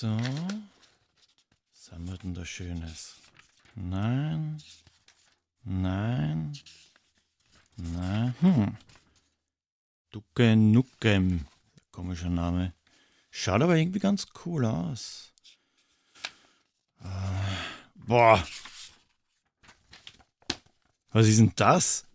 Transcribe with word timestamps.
So. 0.00 0.06
Was 0.06 1.90
haben 1.90 2.06
wir 2.06 2.18
denn 2.18 2.32
da 2.32 2.44
Schönes? 2.44 3.16
Nein. 3.74 4.62
Nein. 5.64 6.56
Nein. 7.74 8.32
Hm. 8.40 8.76
Ducke 10.12 10.54
Nuckem. 10.54 11.48
Komischer 11.90 12.30
Name. 12.30 12.74
Schaut 13.32 13.60
aber 13.60 13.74
irgendwie 13.74 13.98
ganz 13.98 14.28
cool 14.44 14.66
aus. 14.66 15.32
Boah. 17.96 18.46
Was 21.10 21.26
ist 21.26 21.40
denn 21.40 21.54
das? 21.56 22.06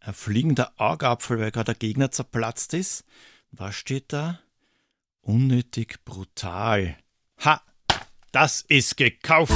Ein 0.00 0.14
fliegender 0.14 0.72
Augapfel, 0.76 1.38
weil 1.38 1.52
gerade 1.52 1.66
der 1.66 1.74
Gegner 1.76 2.10
zerplatzt 2.10 2.74
ist. 2.74 3.04
Was 3.52 3.76
steht 3.76 4.12
da? 4.12 4.40
Unnötig 5.20 6.04
brutal. 6.04 6.96
Ha! 7.44 7.60
Das 8.30 8.64
ist 8.68 8.96
gekauft! 8.96 9.52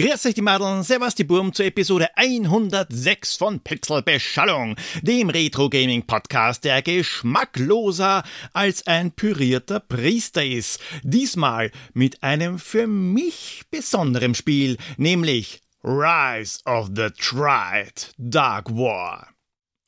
Grüß 0.00 0.24
euch 0.24 0.34
die 0.34 0.40
Madeln, 0.40 0.82
servus 0.82 1.14
die 1.14 1.24
Burm 1.24 1.52
zur 1.52 1.66
Episode 1.66 2.08
106 2.16 3.36
von 3.36 3.60
Pixelbeschallung, 3.60 4.76
dem 5.02 5.28
Retro-Gaming-Podcast, 5.28 6.64
der 6.64 6.80
geschmackloser 6.80 8.22
als 8.54 8.86
ein 8.86 9.12
pürierter 9.12 9.78
Priester 9.78 10.42
ist. 10.42 10.80
Diesmal 11.02 11.70
mit 11.92 12.22
einem 12.22 12.58
für 12.58 12.86
mich 12.86 13.64
besonderen 13.70 14.34
Spiel, 14.34 14.78
nämlich 14.96 15.60
Rise 15.84 16.60
of 16.64 16.88
the 16.96 17.10
Triad 17.10 18.14
Dark 18.16 18.70
War. 18.70 19.28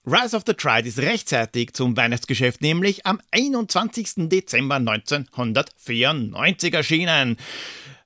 Rise 0.04 0.36
of 0.36 0.42
the 0.44 0.52
Triad 0.52 0.84
ist 0.84 0.98
rechtzeitig 0.98 1.74
zum 1.74 1.96
Weihnachtsgeschäft, 1.96 2.60
nämlich 2.60 3.06
am 3.06 3.20
21. 3.30 4.28
Dezember 4.28 4.74
1994 4.74 6.74
erschienen 6.74 7.36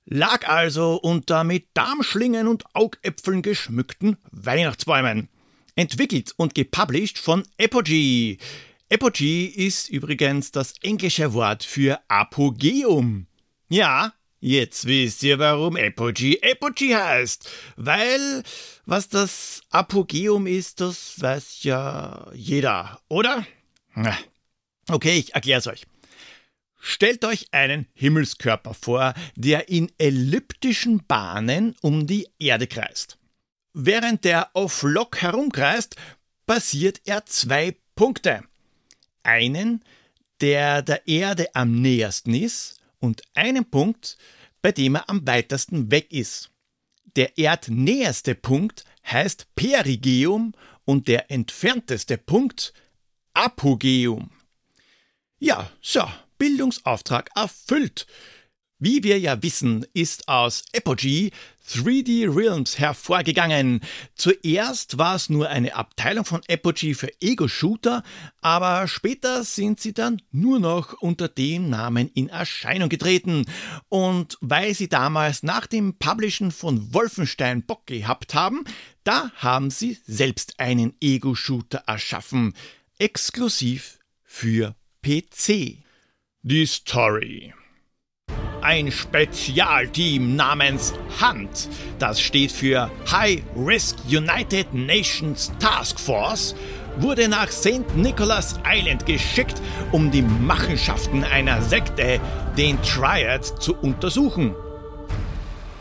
lag 0.06 0.48
also 0.48 0.96
unter 0.96 1.44
mit 1.44 1.68
Darmschlingen 1.74 2.48
und 2.48 2.64
Augäpfeln 2.74 3.42
geschmückten 3.42 4.16
Weihnachtsbäumen. 4.30 5.28
Entwickelt 5.74 6.32
und 6.36 6.54
gepublished 6.54 7.18
von 7.18 7.42
Apogee. 7.60 8.38
Apogee 8.90 9.46
ist 9.46 9.90
übrigens 9.90 10.52
das 10.52 10.74
englische 10.80 11.34
Wort 11.34 11.64
für 11.64 12.00
Apogeum. 12.08 13.26
Ja, 13.68 14.14
jetzt 14.40 14.86
wisst 14.86 15.22
ihr, 15.24 15.38
warum 15.38 15.76
Apogee 15.76 16.40
Apogee 16.40 16.94
heißt. 16.94 17.50
Weil, 17.76 18.42
was 18.86 19.08
das 19.08 19.62
Apogeum 19.70 20.46
ist, 20.46 20.80
das 20.80 21.20
weiß 21.20 21.64
ja 21.64 22.30
jeder, 22.32 23.00
oder? 23.08 23.46
Okay, 24.88 25.18
ich 25.18 25.34
erklär's 25.34 25.66
euch. 25.66 25.82
Stellt 26.88 27.24
euch 27.24 27.48
einen 27.50 27.88
Himmelskörper 27.94 28.72
vor, 28.72 29.12
der 29.34 29.68
in 29.68 29.90
elliptischen 29.98 31.04
Bahnen 31.04 31.74
um 31.82 32.06
die 32.06 32.28
Erde 32.38 32.68
kreist. 32.68 33.18
Während 33.72 34.24
der 34.24 34.50
Off-Lok 34.52 35.20
herumkreist, 35.20 35.96
passiert 36.46 37.00
er 37.04 37.26
zwei 37.26 37.76
Punkte. 37.96 38.44
Einen, 39.24 39.82
der 40.40 40.82
der 40.82 41.08
Erde 41.08 41.48
am 41.56 41.72
nähersten 41.82 42.34
ist, 42.34 42.78
und 43.00 43.20
einen 43.34 43.68
Punkt, 43.68 44.16
bei 44.62 44.70
dem 44.70 44.94
er 44.94 45.10
am 45.10 45.26
weitesten 45.26 45.90
weg 45.90 46.12
ist. 46.12 46.52
Der 47.16 47.36
erdnäherste 47.36 48.36
Punkt 48.36 48.84
heißt 49.04 49.56
Perigeum 49.56 50.52
und 50.84 51.08
der 51.08 51.32
entfernteste 51.32 52.16
Punkt 52.16 52.72
Apogeum. 53.34 54.30
Ja, 55.40 55.68
so, 55.80 56.04
Bildungsauftrag 56.38 57.30
erfüllt. 57.34 58.06
Wie 58.78 59.02
wir 59.02 59.18
ja 59.18 59.42
wissen, 59.42 59.86
ist 59.94 60.28
aus 60.28 60.62
Apogee 60.74 61.30
3D 61.70 62.28
Realms 62.36 62.78
hervorgegangen. 62.78 63.80
Zuerst 64.14 64.98
war 64.98 65.16
es 65.16 65.30
nur 65.30 65.48
eine 65.48 65.74
Abteilung 65.74 66.26
von 66.26 66.42
Apogee 66.46 66.92
für 66.92 67.08
Ego-Shooter, 67.22 68.02
aber 68.42 68.86
später 68.86 69.44
sind 69.44 69.80
sie 69.80 69.94
dann 69.94 70.20
nur 70.30 70.60
noch 70.60 70.92
unter 71.00 71.26
dem 71.26 71.70
Namen 71.70 72.10
in 72.12 72.28
Erscheinung 72.28 72.90
getreten. 72.90 73.46
Und 73.88 74.36
weil 74.42 74.74
sie 74.74 74.90
damals 74.90 75.42
nach 75.42 75.66
dem 75.66 75.94
Publishen 75.94 76.52
von 76.52 76.92
Wolfenstein 76.92 77.62
Bock 77.62 77.86
gehabt 77.86 78.34
haben, 78.34 78.64
da 79.04 79.30
haben 79.36 79.70
sie 79.70 79.96
selbst 80.06 80.60
einen 80.60 80.94
Ego-Shooter 81.00 81.84
erschaffen. 81.86 82.52
Exklusiv 82.98 84.00
für 84.22 84.76
PC. 85.02 85.85
Die 86.48 86.64
Story. 86.64 87.52
Ein 88.62 88.92
Spezialteam 88.92 90.36
namens 90.36 90.94
HUNT, 91.20 91.68
das 91.98 92.20
steht 92.20 92.52
für 92.52 92.88
High 93.10 93.42
Risk 93.56 93.96
United 94.06 94.72
Nations 94.72 95.50
Task 95.58 95.98
Force, 95.98 96.54
wurde 96.98 97.26
nach 97.26 97.50
St. 97.50 97.96
Nicholas 97.96 98.60
Island 98.64 99.06
geschickt, 99.06 99.60
um 99.90 100.12
die 100.12 100.22
Machenschaften 100.22 101.24
einer 101.24 101.60
Sekte, 101.62 102.20
den 102.56 102.80
Triad, 102.82 103.44
zu 103.60 103.74
untersuchen. 103.78 104.54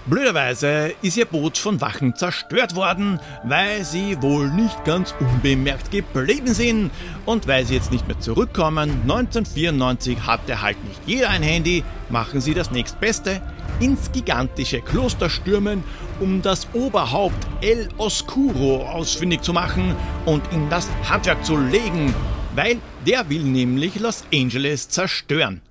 Blöderweise 0.08 0.94
ist 1.02 1.18
ihr 1.18 1.26
Boot 1.26 1.58
von 1.58 1.82
Wachen 1.82 2.16
zerstört 2.16 2.76
worden, 2.76 3.20
weil 3.44 3.84
sie 3.84 4.22
wohl 4.22 4.52
nicht 4.52 4.86
ganz 4.86 5.16
unbemerkt 5.20 5.90
geblieben 5.90 6.54
sind. 6.54 6.92
Und 7.26 7.48
weil 7.48 7.66
sie 7.66 7.74
jetzt 7.74 7.92
nicht 7.92 8.08
mehr 8.08 8.20
zurückkommen, 8.20 9.02
1994 9.02 10.20
hatte 10.28 10.62
halt 10.62 10.78
nicht 10.84 11.02
jeder 11.08 11.32
ein 11.32 11.42
Handy, 11.42 11.84
machen 12.10 12.40
sie 12.40 12.54
das 12.54 12.70
nächstbeste, 12.70 13.42
ins 13.80 14.12
gigantische 14.12 14.80
Kloster 14.82 15.28
stürmen, 15.28 15.84
um 16.20 16.44
das 16.44 16.68
Oberhaupt 16.74 17.48
El 17.62 17.90
Oscuro 17.98 18.88
ausfindig 18.88 19.42
zu 19.42 19.54
machen 19.54 19.96
und 20.28 20.44
in 20.54 20.70
das 20.70 20.88
Handwerk 21.10 21.44
zu 21.44 21.58
legen, 21.58 22.14
weil 22.54 22.78
der 23.08 23.28
will 23.28 23.44
nämlich 23.44 24.00
Los 24.00 24.24
Angeles 24.32 24.88
zerstören. 24.88 25.62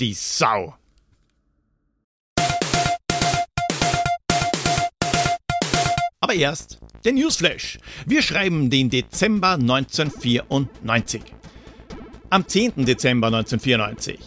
Die 0.00 0.12
Sau. 0.12 0.74
Aber 6.22 6.34
erst 6.34 6.78
der 7.06 7.14
Newsflash. 7.14 7.78
Wir 8.04 8.20
schreiben 8.20 8.68
den 8.68 8.90
Dezember 8.90 9.52
1994. 9.52 11.22
Am 12.28 12.46
10. 12.46 12.84
Dezember 12.84 13.28
1994 13.28 14.18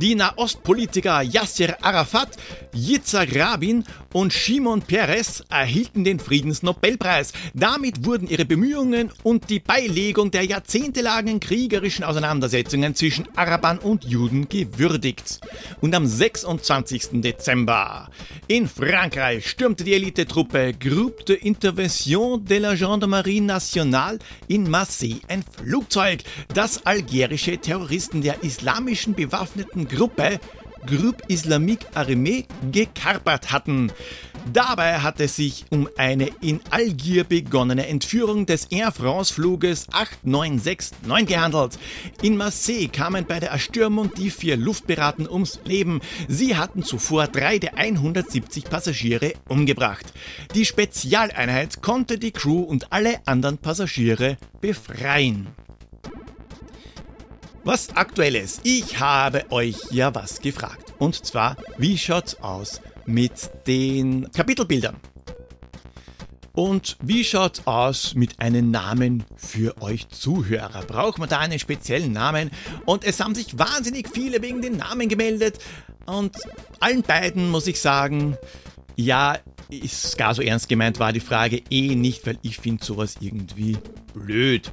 die 0.00 0.14
Nahostpolitiker 0.14 1.22
Yasser 1.22 1.76
Arafat, 1.82 2.36
Yitzhak 2.74 3.34
Rabin 3.34 3.84
und 4.12 4.32
Shimon 4.32 4.82
Peres 4.82 5.42
erhielten 5.48 6.04
den 6.04 6.18
Friedensnobelpreis. 6.18 7.32
Damit 7.54 8.04
wurden 8.04 8.28
ihre 8.28 8.44
Bemühungen 8.44 9.10
und 9.22 9.48
die 9.50 9.60
Beilegung 9.60 10.30
der 10.30 10.44
jahrzehntelangen 10.44 11.40
kriegerischen 11.40 12.04
Auseinandersetzungen 12.04 12.94
zwischen 12.94 13.26
Arabern 13.36 13.78
und 13.78 14.04
Juden 14.04 14.48
gewürdigt. 14.48 15.40
Und 15.80 15.94
am 15.94 16.06
26. 16.06 17.20
Dezember 17.22 18.08
in 18.48 18.68
Frankreich 18.68 19.48
stürmte 19.48 19.84
die 19.84 19.94
Elitetruppe 19.94 20.74
Groupe 20.74 21.24
de 21.24 21.36
Intervention 21.36 22.44
de 22.44 22.58
la 22.58 22.74
Gendarmerie 22.74 23.40
Nationale 23.40 24.18
in 24.48 24.70
Marseille 24.70 25.20
ein 25.28 25.44
Flugzeug, 25.56 26.20
das 26.54 26.84
algerische 26.86 27.58
Terroristen 27.58 28.22
der 28.22 28.42
islamischen 28.42 29.14
bewaffneten 29.14 29.85
Gruppe 29.86 30.40
Groupe 30.86 31.22
Islamique 31.28 31.86
Armée 31.94 32.46
gekapert 32.70 33.50
hatten. 33.50 33.90
Dabei 34.52 35.00
hat 35.00 35.20
es 35.20 35.34
sich 35.34 35.64
um 35.70 35.88
eine 35.96 36.30
in 36.40 36.60
Algier 36.70 37.24
begonnene 37.24 37.88
Entführung 37.88 38.46
des 38.46 38.66
Air 38.66 38.92
France-Fluges 38.92 39.88
8969 39.92 41.26
gehandelt. 41.26 41.78
In 42.22 42.36
Marseille 42.36 42.86
kamen 42.86 43.26
bei 43.26 43.40
der 43.40 43.50
Erstürmung 43.50 44.12
die 44.14 44.30
vier 44.30 44.56
Luftpiraten 44.56 45.28
ums 45.28 45.58
Leben. 45.64 46.00
Sie 46.28 46.56
hatten 46.56 46.84
zuvor 46.84 47.26
drei 47.26 47.58
der 47.58 47.76
170 47.76 48.64
Passagiere 48.64 49.32
umgebracht. 49.48 50.06
Die 50.54 50.64
Spezialeinheit 50.64 51.82
konnte 51.82 52.18
die 52.18 52.30
Crew 52.30 52.60
und 52.60 52.92
alle 52.92 53.26
anderen 53.26 53.58
Passagiere 53.58 54.36
befreien. 54.60 55.48
Was 57.66 57.96
aktuelles? 57.96 58.60
Ich 58.62 59.00
habe 59.00 59.44
euch 59.50 59.74
ja 59.90 60.14
was 60.14 60.40
gefragt. 60.40 60.94
Und 61.00 61.26
zwar, 61.26 61.56
wie 61.78 61.98
schaut's 61.98 62.40
aus 62.40 62.80
mit 63.06 63.50
den 63.66 64.30
Kapitelbildern? 64.30 64.94
Und 66.52 66.96
wie 67.02 67.24
schaut's 67.24 67.66
aus 67.66 68.14
mit 68.14 68.38
einem 68.38 68.70
Namen 68.70 69.24
für 69.34 69.82
euch 69.82 70.08
Zuhörer? 70.10 70.84
Braucht 70.86 71.18
man 71.18 71.28
da 71.28 71.40
einen 71.40 71.58
speziellen 71.58 72.12
Namen? 72.12 72.52
Und 72.84 73.02
es 73.02 73.18
haben 73.18 73.34
sich 73.34 73.58
wahnsinnig 73.58 74.10
viele 74.14 74.40
wegen 74.42 74.62
den 74.62 74.76
Namen 74.76 75.08
gemeldet. 75.08 75.58
Und 76.06 76.36
allen 76.78 77.02
beiden 77.02 77.50
muss 77.50 77.66
ich 77.66 77.80
sagen, 77.80 78.36
ja, 78.94 79.40
ist 79.70 80.16
gar 80.16 80.36
so 80.36 80.40
ernst 80.40 80.68
gemeint 80.68 81.00
war 81.00 81.12
die 81.12 81.18
Frage 81.18 81.62
eh 81.68 81.96
nicht, 81.96 82.28
weil 82.28 82.38
ich 82.42 82.58
finde 82.58 82.84
sowas 82.84 83.16
irgendwie 83.18 83.76
blöd. 84.14 84.72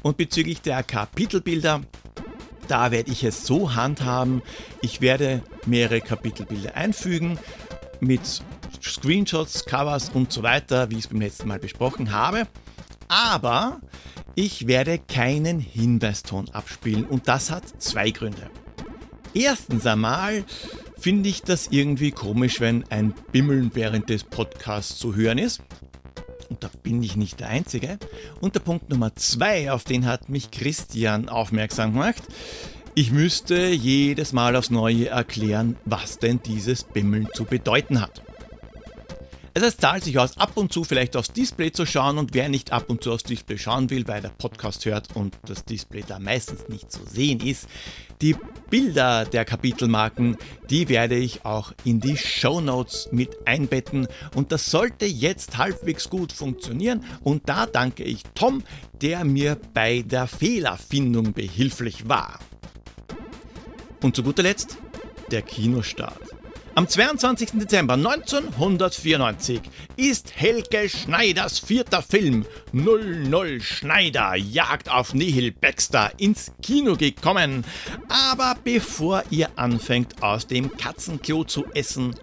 Und 0.00 0.16
bezüglich 0.16 0.62
der 0.62 0.82
Kapitelbilder, 0.82 1.82
da 2.70 2.90
werde 2.90 3.10
ich 3.10 3.24
es 3.24 3.46
so 3.46 3.74
handhaben, 3.74 4.42
ich 4.80 5.00
werde 5.00 5.42
mehrere 5.66 6.00
Kapitelbilder 6.00 6.76
einfügen 6.76 7.38
mit 8.00 8.20
Screenshots, 8.82 9.64
Covers 9.64 10.10
und 10.10 10.32
so 10.32 10.42
weiter, 10.42 10.90
wie 10.90 10.94
ich 10.94 11.04
es 11.04 11.08
beim 11.08 11.20
letzten 11.20 11.48
Mal 11.48 11.58
besprochen 11.58 12.12
habe. 12.12 12.46
Aber 13.08 13.80
ich 14.34 14.66
werde 14.68 14.98
keinen 14.98 15.58
Hinweiston 15.58 16.48
abspielen 16.50 17.04
und 17.04 17.28
das 17.28 17.50
hat 17.50 17.64
zwei 17.78 18.10
Gründe. 18.10 18.48
Erstens 19.34 19.84
einmal 19.86 20.44
finde 20.98 21.28
ich 21.28 21.42
das 21.42 21.68
irgendwie 21.68 22.10
komisch, 22.10 22.60
wenn 22.60 22.84
ein 22.90 23.14
Bimmeln 23.32 23.70
während 23.74 24.08
des 24.08 24.24
Podcasts 24.24 24.98
zu 24.98 25.14
hören 25.14 25.38
ist. 25.38 25.60
Und 26.50 26.64
da 26.64 26.70
bin 26.82 27.02
ich 27.02 27.16
nicht 27.16 27.40
der 27.40 27.48
Einzige. 27.48 27.98
Und 28.40 28.56
der 28.56 28.60
Punkt 28.60 28.90
Nummer 28.90 29.14
zwei, 29.14 29.70
auf 29.70 29.84
den 29.84 30.04
hat 30.04 30.28
mich 30.28 30.50
Christian 30.50 31.28
aufmerksam 31.28 31.92
gemacht. 31.92 32.22
Ich 32.96 33.12
müsste 33.12 33.68
jedes 33.68 34.32
Mal 34.32 34.56
aufs 34.56 34.70
Neue 34.70 35.08
erklären, 35.08 35.76
was 35.84 36.18
denn 36.18 36.40
dieses 36.42 36.82
Bimmeln 36.82 37.28
zu 37.32 37.44
bedeuten 37.44 38.00
hat. 38.00 38.20
Also 39.52 39.66
es 39.66 39.76
zahlt 39.76 40.04
sich 40.04 40.16
aus, 40.16 40.38
ab 40.38 40.52
und 40.54 40.72
zu 40.72 40.84
vielleicht 40.84 41.16
aufs 41.16 41.32
Display 41.32 41.72
zu 41.72 41.84
schauen 41.84 42.18
und 42.18 42.34
wer 42.34 42.48
nicht 42.48 42.72
ab 42.72 42.88
und 42.88 43.02
zu 43.02 43.12
aufs 43.12 43.24
Display 43.24 43.58
schauen 43.58 43.90
will, 43.90 44.06
weil 44.06 44.22
der 44.22 44.28
Podcast 44.28 44.84
hört 44.84 45.08
und 45.16 45.36
das 45.44 45.64
Display 45.64 46.04
da 46.06 46.20
meistens 46.20 46.68
nicht 46.68 46.92
zu 46.92 47.04
sehen 47.04 47.40
ist, 47.40 47.68
die 48.22 48.36
Bilder 48.68 49.24
der 49.24 49.44
Kapitelmarken, 49.44 50.36
die 50.68 50.88
werde 50.88 51.16
ich 51.16 51.44
auch 51.44 51.72
in 51.84 51.98
die 52.00 52.16
Show 52.16 52.60
Notes 52.60 53.08
mit 53.10 53.46
einbetten 53.46 54.06
und 54.36 54.52
das 54.52 54.70
sollte 54.70 55.06
jetzt 55.06 55.58
halbwegs 55.58 56.08
gut 56.08 56.32
funktionieren 56.32 57.04
und 57.22 57.48
da 57.48 57.66
danke 57.66 58.04
ich 58.04 58.22
Tom, 58.36 58.62
der 59.02 59.24
mir 59.24 59.58
bei 59.74 60.02
der 60.02 60.28
Fehlerfindung 60.28 61.32
behilflich 61.32 62.08
war. 62.08 62.38
Und 64.00 64.14
zu 64.14 64.22
guter 64.22 64.44
Letzt 64.44 64.78
der 65.30 65.42
Kinostart. 65.42 66.39
Am 66.76 66.86
22. 66.86 67.50
Dezember 67.54 67.94
1994 67.94 69.60
ist 69.96 70.32
Helge 70.36 70.88
Schneiders 70.88 71.58
vierter 71.58 72.00
Film 72.00 72.46
00 72.72 73.60
Schneider 73.60 74.36
Jagd 74.36 74.88
auf 74.88 75.12
Nihil 75.12 75.50
Baxter 75.50 76.12
ins 76.18 76.52
Kino 76.62 76.96
gekommen. 76.96 77.64
Aber 78.08 78.56
bevor 78.62 79.24
ihr 79.30 79.50
anfängt 79.56 80.22
aus 80.22 80.46
dem 80.46 80.76
Katzenklo 80.76 81.42
zu 81.42 81.64
essen, 81.74 82.14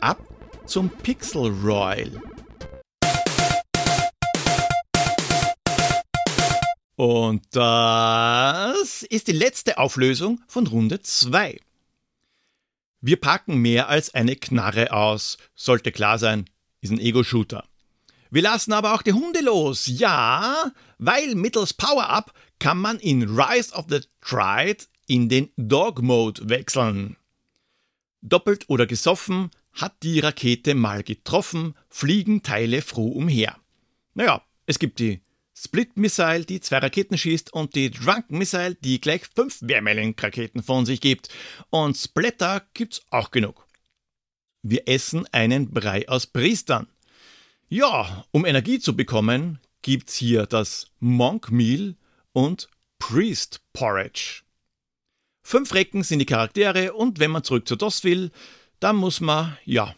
ab 0.00 0.18
zum 0.66 0.88
Pixel 0.88 1.52
Royal. 1.64 2.12
Und 6.94 7.42
das 7.50 9.02
ist 9.02 9.26
die 9.26 9.32
letzte 9.32 9.78
Auflösung 9.78 10.40
von 10.46 10.66
Runde 10.68 11.00
2. 11.02 11.58
Wir 13.00 13.20
packen 13.20 13.58
mehr 13.58 13.88
als 13.88 14.14
eine 14.14 14.36
Knarre 14.36 14.92
aus. 14.92 15.38
Sollte 15.54 15.92
klar 15.92 16.18
sein, 16.18 16.46
ist 16.80 16.90
ein 16.90 17.00
Ego-Shooter. 17.00 17.64
Wir 18.30 18.42
lassen 18.42 18.72
aber 18.72 18.94
auch 18.94 19.02
die 19.02 19.12
Hunde 19.12 19.40
los, 19.40 19.86
ja, 19.86 20.72
weil 20.98 21.34
mittels 21.34 21.74
Power-Up 21.74 22.32
kann 22.58 22.78
man 22.78 22.98
in 22.98 23.22
Rise 23.22 23.74
of 23.74 23.86
the 23.88 24.00
Triad 24.20 24.88
in 25.06 25.28
den 25.28 25.50
Dog-Mode 25.56 26.48
wechseln. 26.48 27.16
Doppelt 28.22 28.68
oder 28.68 28.86
gesoffen 28.86 29.50
hat 29.72 30.02
die 30.02 30.20
Rakete 30.20 30.74
mal 30.74 31.02
getroffen, 31.02 31.74
fliegen 31.88 32.42
Teile 32.42 32.82
froh 32.82 33.08
umher. 33.08 33.56
Naja, 34.14 34.42
es 34.64 34.78
gibt 34.78 34.98
die 34.98 35.20
Split 35.58 35.96
Missile, 35.96 36.44
die 36.44 36.60
zwei 36.60 36.78
Raketen 36.78 37.16
schießt 37.16 37.52
und 37.52 37.74
die 37.74 37.90
Drunken 37.90 38.36
Missile, 38.36 38.74
die 38.74 39.00
gleich 39.00 39.22
fünf 39.34 39.58
Wehrmeilung-Raketen 39.62 40.62
von 40.62 40.84
sich 40.84 41.00
gibt. 41.00 41.30
Und 41.70 41.96
Splatter 41.96 42.62
gibt's 42.74 43.00
auch 43.10 43.30
genug. 43.30 43.66
Wir 44.62 44.86
essen 44.86 45.26
einen 45.32 45.70
Brei 45.70 46.06
aus 46.08 46.26
Priestern. 46.26 46.88
Ja, 47.68 48.26
um 48.32 48.44
Energie 48.44 48.80
zu 48.80 48.94
bekommen, 48.94 49.58
gibt's 49.80 50.16
hier 50.16 50.44
das 50.44 50.88
Monk 51.00 51.50
Meal 51.50 51.96
und 52.32 52.68
Priest 52.98 53.60
Porridge. 53.72 54.42
Fünf 55.42 55.72
Recken 55.72 56.02
sind 56.02 56.18
die 56.18 56.26
Charaktere 56.26 56.92
und 56.92 57.18
wenn 57.18 57.30
man 57.30 57.44
zurück 57.44 57.66
zu 57.66 57.76
DOS 57.76 58.04
will, 58.04 58.30
dann 58.78 58.96
muss 58.96 59.20
man, 59.20 59.56
ja, 59.64 59.94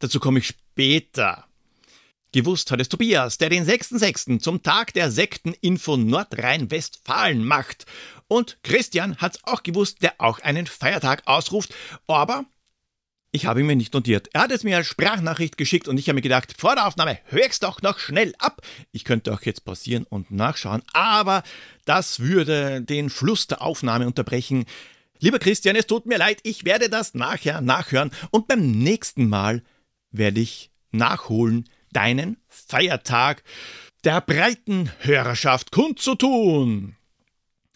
dazu 0.00 0.20
komme 0.20 0.40
ich 0.40 0.48
später. 0.48 1.46
Gewusst 2.34 2.70
hat 2.70 2.80
es 2.80 2.88
Tobias, 2.88 3.36
der 3.36 3.50
den 3.50 3.66
6.6. 3.66 4.40
zum 4.40 4.62
Tag 4.62 4.94
der 4.94 5.10
Sekteninfo 5.10 5.98
Nordrhein-Westfalen 5.98 7.44
macht. 7.44 7.84
Und 8.26 8.56
Christian 8.62 9.18
hat's 9.18 9.40
auch 9.42 9.62
gewusst, 9.62 10.02
der 10.02 10.14
auch 10.16 10.38
einen 10.38 10.66
Feiertag 10.66 11.22
ausruft. 11.26 11.74
Aber 12.06 12.46
ich 13.32 13.44
habe 13.44 13.60
ihn 13.60 13.66
mir 13.66 13.76
nicht 13.76 13.92
notiert. 13.92 14.30
Er 14.32 14.42
hat 14.42 14.50
es 14.50 14.64
mir 14.64 14.78
als 14.78 14.86
Sprachnachricht 14.86 15.58
geschickt 15.58 15.88
und 15.88 15.98
ich 15.98 16.08
habe 16.08 16.14
mir 16.14 16.22
gedacht, 16.22 16.54
vor 16.56 16.74
der 16.74 16.86
Aufnahme 16.86 17.18
hör's 17.26 17.60
doch 17.60 17.82
noch 17.82 17.98
schnell 17.98 18.34
ab. 18.38 18.62
Ich 18.92 19.04
könnte 19.04 19.32
auch 19.34 19.42
jetzt 19.42 19.66
pausieren 19.66 20.04
und 20.08 20.30
nachschauen, 20.30 20.82
aber 20.94 21.42
das 21.84 22.20
würde 22.20 22.80
den 22.80 23.10
Fluss 23.10 23.46
der 23.46 23.60
Aufnahme 23.60 24.06
unterbrechen. 24.06 24.64
Lieber 25.18 25.38
Christian, 25.38 25.76
es 25.76 25.86
tut 25.86 26.06
mir 26.06 26.18
leid, 26.18 26.40
ich 26.44 26.64
werde 26.64 26.88
das 26.88 27.12
nachher 27.12 27.60
nachhören 27.60 28.10
und 28.30 28.48
beim 28.48 28.70
nächsten 28.70 29.28
Mal 29.28 29.62
werde 30.10 30.40
ich 30.40 30.70
nachholen, 30.90 31.68
deinen 31.92 32.38
Feiertag 32.48 33.42
der 34.04 34.20
breiten 34.20 34.90
Hörerschaft 35.00 35.70
kundzutun. 35.70 36.96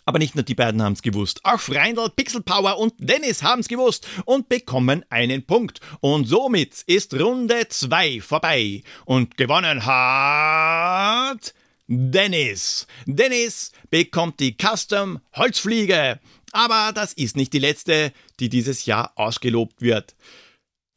Aber 0.08 0.20
nicht 0.20 0.36
nur 0.36 0.44
die 0.44 0.54
beiden 0.54 0.80
haben's 0.80 1.02
gewusst. 1.02 1.40
Auch 1.42 1.58
Freindl, 1.58 2.08
Pixel 2.14 2.40
Power 2.40 2.78
und 2.78 2.94
Dennis 2.98 3.42
haben's 3.42 3.66
gewusst 3.66 4.06
und 4.24 4.48
bekommen 4.48 5.04
einen 5.10 5.44
Punkt. 5.44 5.80
Und 6.00 6.26
somit 6.26 6.82
ist 6.86 7.12
Runde 7.14 7.68
2 7.68 8.20
vorbei. 8.20 8.82
Und 9.04 9.36
gewonnen 9.36 9.84
hat 9.84 11.54
Dennis. 11.88 12.86
Dennis 13.04 13.72
bekommt 13.90 14.38
die 14.38 14.56
Custom 14.56 15.18
Holzfliege. 15.34 16.20
Aber 16.52 16.92
das 16.94 17.12
ist 17.12 17.36
nicht 17.36 17.52
die 17.52 17.58
letzte, 17.58 18.12
die 18.38 18.48
dieses 18.48 18.86
Jahr 18.86 19.12
ausgelobt 19.16 19.82
wird. 19.82 20.14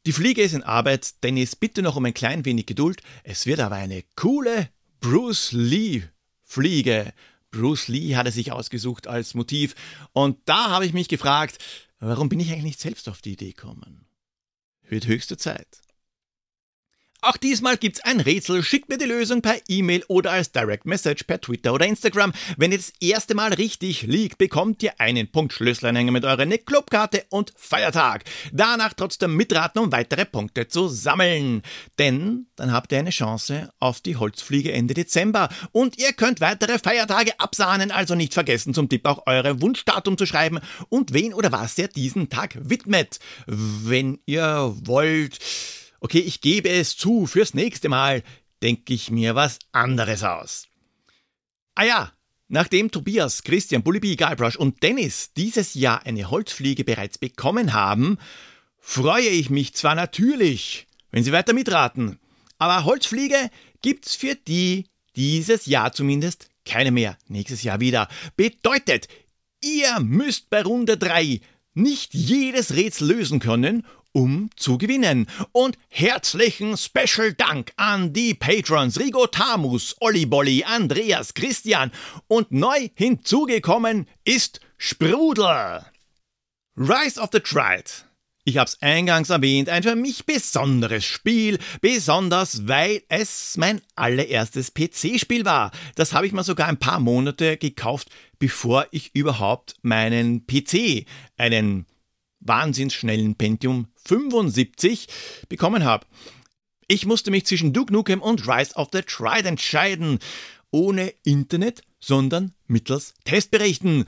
Die 0.06 0.12
Fliege 0.12 0.42
ist 0.42 0.54
in 0.54 0.62
Arbeit, 0.62 1.22
Dennis, 1.22 1.56
bitte 1.56 1.82
noch 1.82 1.96
um 1.96 2.06
ein 2.06 2.14
klein 2.14 2.46
wenig 2.46 2.64
Geduld. 2.64 3.02
Es 3.22 3.44
wird 3.44 3.60
aber 3.60 3.76
eine 3.76 4.02
coole 4.16 4.70
Bruce 5.00 5.52
Lee 5.52 6.04
Fliege. 6.42 7.12
Bruce 7.50 7.88
Lee 7.88 8.16
hat 8.16 8.24
er 8.24 8.32
sich 8.32 8.50
ausgesucht 8.50 9.06
als 9.06 9.34
Motiv. 9.34 9.74
Und 10.12 10.38
da 10.46 10.70
habe 10.70 10.86
ich 10.86 10.94
mich 10.94 11.08
gefragt, 11.08 11.58
warum 11.98 12.30
bin 12.30 12.40
ich 12.40 12.50
eigentlich 12.50 12.64
nicht 12.64 12.80
selbst 12.80 13.10
auf 13.10 13.20
die 13.20 13.32
Idee 13.32 13.52
gekommen? 13.52 14.06
Wird 14.88 15.06
höchste 15.06 15.36
Zeit. 15.36 15.82
Auch 17.22 17.36
diesmal 17.36 17.76
gibt's 17.76 18.00
ein 18.00 18.20
Rätsel. 18.20 18.62
Schickt 18.62 18.88
mir 18.88 18.96
die 18.96 19.04
Lösung 19.04 19.42
per 19.42 19.56
E-Mail 19.68 20.04
oder 20.08 20.32
als 20.32 20.52
Direct 20.52 20.86
Message 20.86 21.24
per 21.24 21.40
Twitter 21.40 21.74
oder 21.74 21.86
Instagram. 21.86 22.32
Wenn 22.56 22.72
ihr 22.72 22.78
das 22.78 22.92
erste 23.00 23.34
Mal 23.34 23.52
richtig 23.52 24.02
liegt, 24.02 24.38
bekommt 24.38 24.82
ihr 24.82 24.98
einen 24.98 25.30
Punkt 25.30 25.52
Schlüsselanhänger 25.52 26.12
mit 26.12 26.24
eurer 26.24 26.46
Clubkarte 26.46 27.26
und 27.28 27.52
Feiertag. 27.56 28.24
Danach 28.52 28.94
trotzdem 28.94 29.36
mitraten, 29.36 29.82
um 29.82 29.92
weitere 29.92 30.24
Punkte 30.24 30.68
zu 30.68 30.88
sammeln. 30.88 31.62
Denn 31.98 32.46
dann 32.56 32.72
habt 32.72 32.92
ihr 32.92 32.98
eine 32.98 33.10
Chance 33.10 33.70
auf 33.78 34.00
die 34.00 34.16
Holzfliege 34.16 34.72
Ende 34.72 34.94
Dezember. 34.94 35.50
Und 35.72 35.98
ihr 35.98 36.12
könnt 36.14 36.40
weitere 36.40 36.78
Feiertage 36.78 37.38
absahnen, 37.38 37.90
also 37.90 38.14
nicht 38.14 38.32
vergessen, 38.32 38.72
zum 38.72 38.88
Tipp 38.88 39.06
auch 39.06 39.26
eure 39.26 39.60
Wunschdatum 39.60 40.16
zu 40.16 40.24
schreiben 40.24 40.60
und 40.88 41.12
wen 41.12 41.34
oder 41.34 41.52
was 41.52 41.76
ihr 41.76 41.88
diesen 41.88 42.30
Tag 42.30 42.56
widmet. 42.62 43.18
Wenn 43.46 44.20
ihr 44.24 44.74
wollt 44.84 45.38
okay, 46.00 46.18
ich 46.18 46.40
gebe 46.40 46.68
es 46.68 46.96
zu, 46.96 47.26
fürs 47.26 47.54
nächste 47.54 47.88
Mal 47.88 48.22
denke 48.62 48.92
ich 48.92 49.10
mir 49.10 49.34
was 49.34 49.58
anderes 49.72 50.22
aus. 50.22 50.68
Ah 51.74 51.84
ja, 51.84 52.12
nachdem 52.48 52.90
Tobias, 52.90 53.42
Christian, 53.42 53.82
Bullibi, 53.82 54.16
Guybrush 54.16 54.56
und 54.56 54.82
Dennis 54.82 55.32
dieses 55.34 55.74
Jahr 55.74 56.04
eine 56.04 56.30
Holzfliege 56.30 56.84
bereits 56.84 57.18
bekommen 57.18 57.72
haben, 57.72 58.18
freue 58.78 59.28
ich 59.28 59.50
mich 59.50 59.74
zwar 59.74 59.94
natürlich, 59.94 60.86
wenn 61.10 61.24
sie 61.24 61.32
weiter 61.32 61.52
mitraten, 61.52 62.18
aber 62.58 62.84
Holzfliege 62.84 63.50
gibt's 63.82 64.14
für 64.14 64.34
die 64.34 64.86
dieses 65.16 65.66
Jahr 65.66 65.92
zumindest 65.92 66.50
keine 66.64 66.90
mehr. 66.90 67.16
Nächstes 67.26 67.62
Jahr 67.62 67.80
wieder. 67.80 68.08
Bedeutet, 68.36 69.08
ihr 69.62 70.00
müsst 70.00 70.50
bei 70.50 70.62
Runde 70.62 70.96
3 70.96 71.40
nicht 71.74 72.14
jedes 72.14 72.74
Rätsel 72.74 73.08
lösen 73.08 73.40
können 73.40 73.86
um 74.12 74.50
zu 74.56 74.78
gewinnen. 74.78 75.26
Und 75.52 75.78
herzlichen 75.88 76.76
Special 76.76 77.32
Dank 77.34 77.72
an 77.76 78.12
die 78.12 78.34
Patrons 78.34 78.98
Rigo 78.98 79.26
Tamus, 79.26 79.96
Olli 80.00 80.26
Bolli, 80.26 80.64
Andreas, 80.64 81.34
Christian 81.34 81.90
und 82.28 82.52
neu 82.52 82.88
hinzugekommen 82.94 84.06
ist 84.24 84.60
Sprudel. 84.78 85.84
Rise 86.76 87.20
of 87.20 87.30
the 87.32 87.40
Triad. 87.40 88.06
Ich 88.44 88.56
hab's 88.56 88.78
eingangs 88.80 89.28
erwähnt, 89.28 89.68
ein 89.68 89.82
für 89.82 89.94
mich 89.94 90.24
besonderes 90.24 91.04
Spiel, 91.04 91.58
besonders 91.82 92.66
weil 92.66 93.02
es 93.08 93.58
mein 93.58 93.82
allererstes 93.96 94.72
PC-Spiel 94.72 95.44
war. 95.44 95.72
Das 95.94 96.14
habe 96.14 96.26
ich 96.26 96.32
mir 96.32 96.42
sogar 96.42 96.66
ein 96.66 96.78
paar 96.78 97.00
Monate 97.00 97.58
gekauft, 97.58 98.08
bevor 98.38 98.86
ich 98.92 99.14
überhaupt 99.14 99.76
meinen 99.82 100.46
PC, 100.46 101.04
einen 101.36 101.84
wahnsinnsschnellen 102.40 103.34
Pentium 103.34 103.88
75 104.04 105.06
bekommen 105.48 105.84
habe. 105.84 106.06
Ich 106.88 107.06
musste 107.06 107.30
mich 107.30 107.46
zwischen 107.46 107.72
Duke 107.72 107.92
Nukem 107.92 108.20
und 108.20 108.48
Rise 108.48 108.74
of 108.74 108.88
the 108.92 109.02
Triad 109.02 109.46
entscheiden. 109.46 110.18
Ohne 110.72 111.12
Internet, 111.24 111.82
sondern 112.00 112.52
mittels 112.66 113.14
Testberichten. 113.24 114.06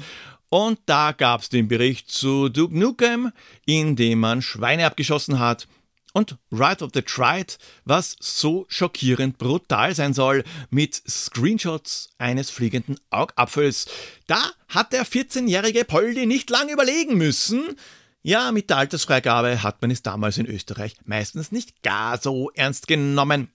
Und 0.48 0.80
da 0.86 1.12
gab's 1.12 1.48
den 1.48 1.68
Bericht 1.68 2.10
zu 2.10 2.48
Duke 2.48 2.76
Nukem, 2.78 3.32
in 3.66 3.96
dem 3.96 4.20
man 4.20 4.42
Schweine 4.42 4.86
abgeschossen 4.86 5.38
hat. 5.38 5.66
Und 6.12 6.36
Rise 6.50 6.84
of 6.84 6.90
the 6.92 7.02
Triad, 7.02 7.58
was 7.84 8.16
so 8.20 8.66
schockierend 8.68 9.38
brutal 9.38 9.94
sein 9.94 10.12
soll, 10.12 10.44
mit 10.68 10.94
Screenshots 11.08 12.10
eines 12.18 12.50
fliegenden 12.50 12.98
Augapfels. 13.10 13.86
Da 14.26 14.52
hat 14.68 14.92
der 14.92 15.06
14-jährige 15.06 15.84
Poldi 15.84 16.26
nicht 16.26 16.50
lang 16.50 16.68
überlegen 16.68 17.16
müssen. 17.16 17.76
Ja, 18.24 18.52
mit 18.52 18.70
der 18.70 18.76
Altersfreigabe 18.76 19.64
hat 19.64 19.82
man 19.82 19.90
es 19.90 20.02
damals 20.02 20.38
in 20.38 20.46
Österreich 20.46 20.94
meistens 21.04 21.50
nicht 21.50 21.82
gar 21.82 22.20
so 22.20 22.50
ernst 22.54 22.86
genommen. 22.86 23.50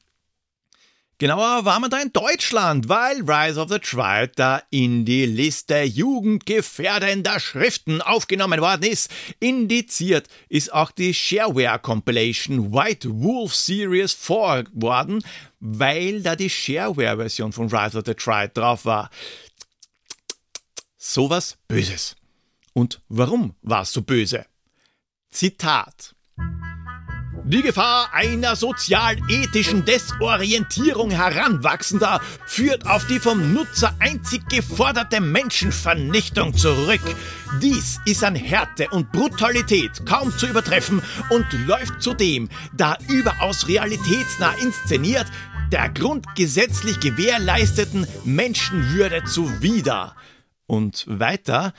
Genauer 1.20 1.66
war 1.66 1.80
man 1.80 1.90
da 1.90 2.00
in 2.00 2.14
Deutschland, 2.14 2.90
weil 2.90 3.22
Rise 3.28 3.60
of 3.60 3.70
the 3.70 3.80
Triad 3.80 4.34
da 4.36 4.62
in 4.70 5.04
die 5.04 5.26
Liste 5.26 5.82
jugendgefährdender 5.82 7.40
Schriften 7.40 8.04
aufgenommen 8.04 8.62
worden 8.62 8.84
ist. 8.84 9.10
Indiziert 9.40 10.28
ist 10.48 10.72
auch 10.72 10.92
die 10.92 11.16
Shareware 11.16 11.80
Compilation 11.80 12.72
White 12.72 13.10
Wolf 13.10 13.56
Series 13.56 14.14
4 14.14 14.66
worden, 14.74 15.24
weil 15.60 16.22
da 16.22 16.36
die 16.36 16.52
Shareware-Version 16.52 17.52
von 17.52 17.70
Rise 17.70 17.98
of 17.98 18.04
the 18.06 18.14
Triad 18.14 18.56
drauf 18.56 18.86
war. 18.86 19.10
Sowas 20.98 21.58
Böses. 21.68 22.16
Und 22.74 23.02
warum 23.10 23.56
war 23.64 23.82
es 23.82 23.92
so 23.92 24.04
böse? 24.04 24.46
Zitat. 25.38 26.16
Die 27.46 27.62
Gefahr 27.62 28.12
einer 28.12 28.56
sozial-ethischen 28.56 29.86
Desorientierung 29.86 31.12
Heranwachsender 31.12 32.20
führt 32.48 32.88
auf 32.88 33.06
die 33.06 33.20
vom 33.20 33.54
Nutzer 33.54 33.94
einzig 34.00 34.50
geforderte 34.50 35.22
Menschenvernichtung 35.22 36.58
zurück. 36.58 37.02
Dies 37.62 38.00
ist 38.08 38.24
an 38.24 38.34
Härte 38.34 38.90
und 38.90 39.12
Brutalität 39.12 40.08
kaum 40.08 40.36
zu 40.36 40.48
übertreffen 40.48 41.04
und 41.30 41.46
läuft 41.68 42.02
zudem, 42.02 42.50
da 42.74 42.98
überaus 43.08 43.68
realitätsnah 43.68 44.56
inszeniert, 44.64 45.28
der 45.72 45.90
grundgesetzlich 45.90 47.00
gewährleisteten 47.00 48.08
Menschenwürde 48.26 49.24
zuwider. 49.26 50.16
Und 50.66 51.06
weiter, 51.08 51.74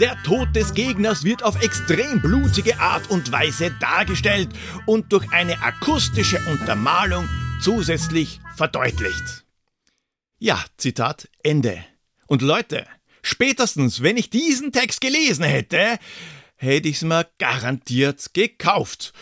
der 0.00 0.16
Tod 0.22 0.54
des 0.54 0.74
Gegners 0.74 1.24
wird 1.24 1.42
auf 1.42 1.60
extrem 1.62 2.20
blutige 2.20 2.78
Art 2.78 3.10
und 3.10 3.32
Weise 3.32 3.70
dargestellt 3.80 4.48
und 4.86 5.12
durch 5.12 5.30
eine 5.32 5.60
akustische 5.62 6.38
Untermalung 6.50 7.28
zusätzlich 7.60 8.40
verdeutlicht. 8.56 9.44
Ja, 10.38 10.64
Zitat 10.76 11.28
Ende. 11.42 11.84
Und 12.26 12.42
Leute, 12.42 12.86
spätestens 13.22 14.02
wenn 14.02 14.16
ich 14.16 14.30
diesen 14.30 14.72
Text 14.72 15.00
gelesen 15.00 15.44
hätte, 15.44 15.98
hätte 16.56 16.88
ich's 16.88 17.02
mir 17.02 17.26
garantiert 17.38 18.34
gekauft. 18.34 19.12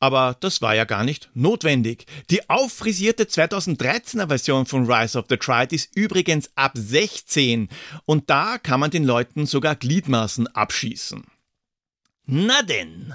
Aber 0.00 0.36
das 0.38 0.62
war 0.62 0.74
ja 0.74 0.84
gar 0.84 1.02
nicht 1.02 1.28
notwendig. 1.34 2.06
Die 2.30 2.48
auffrisierte 2.48 3.24
2013er 3.24 4.28
Version 4.28 4.66
von 4.66 4.90
Rise 4.90 5.18
of 5.18 5.26
the 5.28 5.36
Triad 5.36 5.72
ist 5.72 5.96
übrigens 5.96 6.50
ab 6.54 6.72
16 6.74 7.68
und 8.04 8.30
da 8.30 8.58
kann 8.58 8.80
man 8.80 8.90
den 8.90 9.04
Leuten 9.04 9.46
sogar 9.46 9.74
Gliedmaßen 9.74 10.46
abschießen. 10.46 11.24
Na 12.26 12.62
denn. 12.62 13.14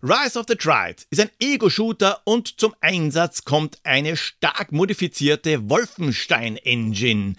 Rise 0.00 0.38
of 0.38 0.46
the 0.46 0.54
Triad 0.54 1.06
ist 1.10 1.20
ein 1.20 1.30
Ego-Shooter 1.40 2.22
und 2.24 2.60
zum 2.60 2.72
Einsatz 2.80 3.42
kommt 3.42 3.80
eine 3.82 4.16
stark 4.16 4.70
modifizierte 4.70 5.68
Wolfenstein-Engine. 5.68 7.34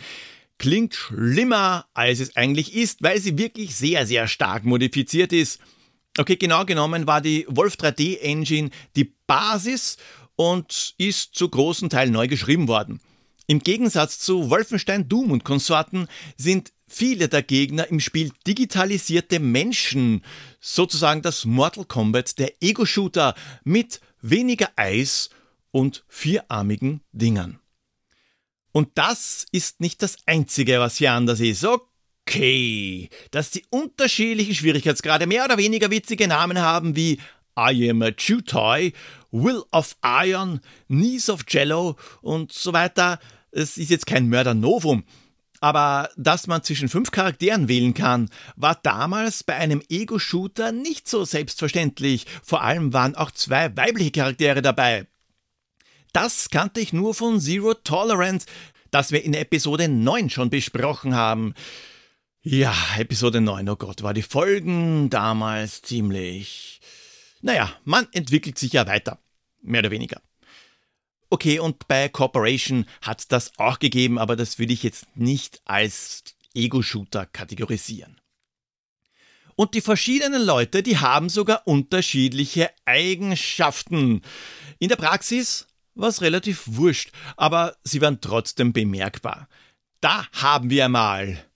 Klingt 0.57 0.93
schlimmer, 0.93 1.85
als 1.93 2.19
es 2.19 2.35
eigentlich 2.35 2.75
ist, 2.75 3.01
weil 3.01 3.21
sie 3.21 3.37
wirklich 3.37 3.77
sehr, 3.77 4.05
sehr 4.05 4.27
stark 4.27 4.65
modifiziert 4.65 5.31
ist. 5.31 5.61
Okay, 6.19 6.35
genau 6.35 6.65
genommen 6.65 7.07
war 7.07 7.21
die 7.21 7.45
Wolf 7.47 7.75
3D 7.75 8.19
Engine 8.19 8.71
die 8.97 9.05
Basis 9.25 9.95
und 10.35 10.93
ist 10.97 11.33
zu 11.33 11.47
großen 11.47 11.89
Teil 11.89 12.09
neu 12.09 12.27
geschrieben 12.27 12.67
worden. 12.67 12.99
Im 13.47 13.59
Gegensatz 13.59 14.19
zu 14.19 14.49
Wolfenstein, 14.49 15.07
Doom 15.07 15.31
und 15.31 15.45
Konsorten 15.45 16.09
sind 16.35 16.73
viele 16.89 17.29
der 17.29 17.41
Gegner 17.41 17.88
im 17.88 18.01
Spiel 18.01 18.33
digitalisierte 18.45 19.39
Menschen, 19.39 20.25
sozusagen 20.59 21.21
das 21.21 21.45
Mortal 21.45 21.85
Kombat 21.85 22.38
der 22.38 22.61
Ego-Shooter 22.61 23.33
mit 23.63 24.01
weniger 24.21 24.71
Eis 24.75 25.29
und 25.71 26.03
vierarmigen 26.09 26.99
Dingern. 27.13 27.59
Und 28.73 28.89
das 28.95 29.45
ist 29.53 29.79
nicht 29.79 30.03
das 30.03 30.17
Einzige, 30.25 30.81
was 30.81 30.97
hier 30.97 31.13
anders 31.13 31.39
ist. 31.39 31.63
Okay 31.63 31.88
okay, 32.29 33.09
dass 33.31 33.50
die 33.51 33.65
unterschiedlichen 33.71 34.53
Schwierigkeitsgrade 34.53 35.25
mehr 35.25 35.45
oder 35.45 35.57
weniger 35.57 35.89
witzige 35.89 36.27
Namen 36.27 36.59
haben 36.59 36.95
wie 36.95 37.19
I 37.57 37.89
am 37.89 38.01
a 38.03 38.12
Chew 38.12 38.41
Toy, 38.41 38.93
Will 39.31 39.63
of 39.71 39.95
Iron, 40.03 40.62
Knees 40.88 41.29
of 41.29 41.43
Jello 41.48 41.98
und 42.21 42.53
so 42.53 42.71
weiter. 42.71 43.19
Es 43.51 43.77
ist 43.77 43.89
jetzt 43.89 44.05
kein 44.05 44.29
Mörder-Novum. 44.29 45.03
Aber 45.59 46.09
dass 46.15 46.48
man 46.48 46.63
zwischen 46.63 46.88
fünf 46.88 47.12
Charakteren 47.12 47.67
wählen 47.67 47.93
kann, 47.93 48.29
war 48.55 48.75
damals 48.81 49.43
bei 49.43 49.55
einem 49.55 49.81
Ego-Shooter 49.89 50.71
nicht 50.71 51.09
so 51.09 51.25
selbstverständlich. 51.25 52.27
Vor 52.43 52.62
allem 52.63 52.93
waren 52.93 53.15
auch 53.15 53.31
zwei 53.31 53.75
weibliche 53.75 54.12
Charaktere 54.12 54.62
dabei. 54.62 55.07
Das 56.13 56.50
kannte 56.50 56.79
ich 56.79 56.93
nur 56.93 57.13
von 57.13 57.41
Zero 57.41 57.74
Tolerance, 57.74 58.45
das 58.89 59.12
wir 59.12 59.24
in 59.24 59.33
Episode 59.33 59.89
9 59.89 60.29
schon 60.29 60.50
besprochen 60.50 61.13
haben. 61.13 61.53
Ja, 62.41 62.74
Episode 62.98 63.41
9, 63.41 63.67
oh 63.67 63.75
Gott, 63.75 64.01
war 64.01 64.13
die 64.13 64.22
Folgen 64.22 65.10
damals 65.10 65.81
ziemlich. 65.81 66.79
Naja, 67.41 67.69
man 67.84 68.08
entwickelt 68.13 68.58
sich 68.58 68.72
ja 68.72 68.88
weiter. 68.88 69.19
Mehr 69.62 69.81
oder 69.81 69.91
weniger. 69.91 70.22
Okay, 71.29 71.60
und 71.60 71.89
bei 71.89 72.08
Corporation 72.08 72.86
hat 73.01 73.34
das 73.34 73.51
auch 73.58 73.77
gegeben, 73.79 74.17
aber 74.17 74.38
das 74.38 74.58
würde 74.58 74.72
ich 74.72 74.84
jetzt 74.84 75.05
nicht 75.17 75.62
als 75.65 76.24
Ego-Shooter 76.53 77.25
kategorisieren. 77.25 78.22
Und 79.58 79.74
die 79.74 79.81
verschiedenen 79.81 80.41
Leute, 80.41 80.81
die 80.81 80.98
haben 80.98 81.27
sogar 81.27 81.67
unterschiedliche 81.67 82.69
Eigenschaften. 82.86 84.22
In 84.79 84.88
der 84.88 84.96
Praxis 84.96 85.67
war 85.93 86.08
es 86.08 86.22
relativ 86.22 86.63
wurscht, 86.67 87.12
aber 87.36 87.75
sie 87.84 88.00
waren 88.00 88.22
trotzdem 88.22 88.72
bemerkbar. 88.72 89.50
Da 90.00 90.25
haben 90.31 90.69
wir 90.69 90.88
mal 90.88 91.48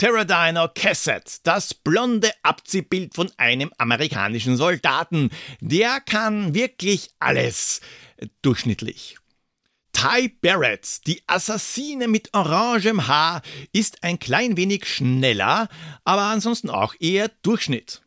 Pterodino 0.00 0.66
Cassett, 0.74 1.40
das 1.42 1.74
blonde 1.74 2.32
Abziehbild 2.42 3.14
von 3.14 3.30
einem 3.36 3.70
amerikanischen 3.76 4.56
Soldaten. 4.56 5.28
Der 5.60 6.00
kann 6.00 6.54
wirklich 6.54 7.10
alles. 7.18 7.82
Durchschnittlich. 8.40 9.18
Ty 9.92 10.30
Barrett, 10.40 11.06
die 11.06 11.22
Assassine 11.26 12.08
mit 12.08 12.32
orangem 12.32 13.08
Haar, 13.08 13.42
ist 13.74 14.02
ein 14.02 14.18
klein 14.18 14.56
wenig 14.56 14.86
schneller, 14.86 15.68
aber 16.04 16.22
ansonsten 16.22 16.70
auch 16.70 16.94
eher 16.98 17.28
Durchschnitt. 17.42 18.00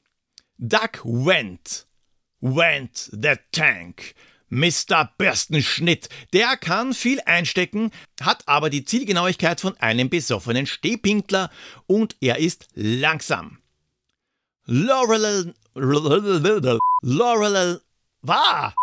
Doug 0.57 1.03
Wendt. 1.03 1.85
Wendt 2.41 3.11
the 3.11 3.35
Tank. 3.51 4.15
Mr. 4.53 5.11
Bürstenschnitt. 5.17 6.09
Der 6.31 6.57
kann 6.57 6.93
viel 6.93 7.19
einstecken, 7.25 7.89
hat 8.21 8.47
aber 8.47 8.69
die 8.69 8.85
Zielgenauigkeit 8.85 9.59
von 9.59 9.75
einem 9.77 10.11
besoffenen 10.11 10.67
Stehpinkler 10.67 11.49
und 11.87 12.15
er 12.21 12.37
ist 12.37 12.67
langsam. 12.75 13.57
Lorelei, 14.65 15.51
Lorelei, 15.73 17.79
war. 18.21 18.75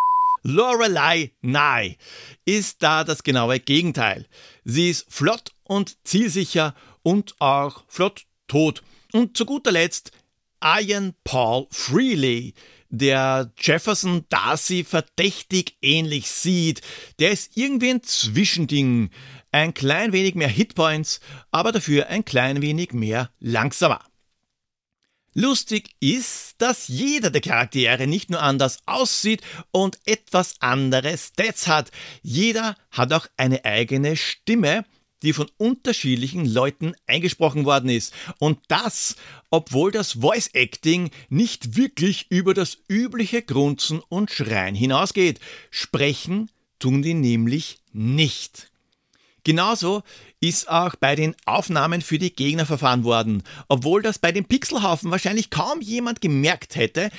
Lorelei 0.42 1.30
Nye 1.40 1.96
ist 2.44 2.82
da 2.82 3.04
das 3.04 3.22
genaue 3.22 3.60
Gegenteil. 3.60 4.26
Sie 4.64 4.90
ist 4.90 5.06
flott 5.08 5.52
und 5.62 6.04
zielsicher 6.04 6.74
und 7.02 7.40
auch 7.40 7.84
flott 7.86 8.26
tot. 8.48 8.82
Und 9.12 9.36
zu 9.36 9.46
guter 9.46 9.70
Letzt 9.70 10.10
Ian 10.62 11.14
Paul 11.24 11.66
Freely 11.70 12.54
der 12.90 13.52
Jefferson 13.58 14.26
Darcy 14.28 14.84
verdächtig 14.84 15.76
ähnlich 15.80 16.30
sieht. 16.30 16.82
Der 17.18 17.30
ist 17.30 17.56
irgendwie 17.56 17.90
ein 17.90 18.02
Zwischending. 18.02 19.10
Ein 19.52 19.74
klein 19.74 20.12
wenig 20.12 20.34
mehr 20.34 20.48
Hitpoints, 20.48 21.20
aber 21.50 21.72
dafür 21.72 22.08
ein 22.08 22.24
klein 22.24 22.62
wenig 22.62 22.92
mehr 22.92 23.30
langsamer. 23.40 24.04
Lustig 25.32 25.90
ist, 26.00 26.56
dass 26.58 26.88
jeder 26.88 27.30
der 27.30 27.40
Charaktere 27.40 28.06
nicht 28.06 28.30
nur 28.30 28.42
anders 28.42 28.78
aussieht 28.86 29.42
und 29.70 29.98
etwas 30.04 30.56
andere 30.60 31.16
Stats 31.16 31.68
hat. 31.68 31.90
Jeder 32.22 32.76
hat 32.90 33.12
auch 33.12 33.26
eine 33.36 33.64
eigene 33.64 34.16
Stimme, 34.16 34.84
die 35.22 35.32
von 35.32 35.50
unterschiedlichen 35.56 36.46
Leuten 36.46 36.94
eingesprochen 37.06 37.64
worden 37.64 37.90
ist. 37.90 38.14
Und 38.38 38.58
das, 38.68 39.16
obwohl 39.50 39.92
das 39.92 40.12
Voice 40.12 40.50
Acting 40.54 41.10
nicht 41.28 41.76
wirklich 41.76 42.26
über 42.30 42.54
das 42.54 42.78
übliche 42.88 43.42
Grunzen 43.42 44.00
und 44.08 44.30
Schreien 44.30 44.74
hinausgeht. 44.74 45.40
Sprechen 45.70 46.50
tun 46.78 47.02
die 47.02 47.14
nämlich 47.14 47.78
nicht. 47.92 48.70
Genauso 49.44 50.02
ist 50.40 50.68
auch 50.68 50.96
bei 50.96 51.16
den 51.16 51.34
Aufnahmen 51.46 52.02
für 52.02 52.18
die 52.18 52.34
Gegner 52.34 52.66
verfahren 52.66 53.04
worden. 53.04 53.42
Obwohl 53.68 54.02
das 54.02 54.18
bei 54.18 54.32
dem 54.32 54.44
Pixelhaufen 54.44 55.10
wahrscheinlich 55.10 55.50
kaum 55.50 55.80
jemand 55.80 56.20
gemerkt 56.20 56.76
hätte, 56.76 57.10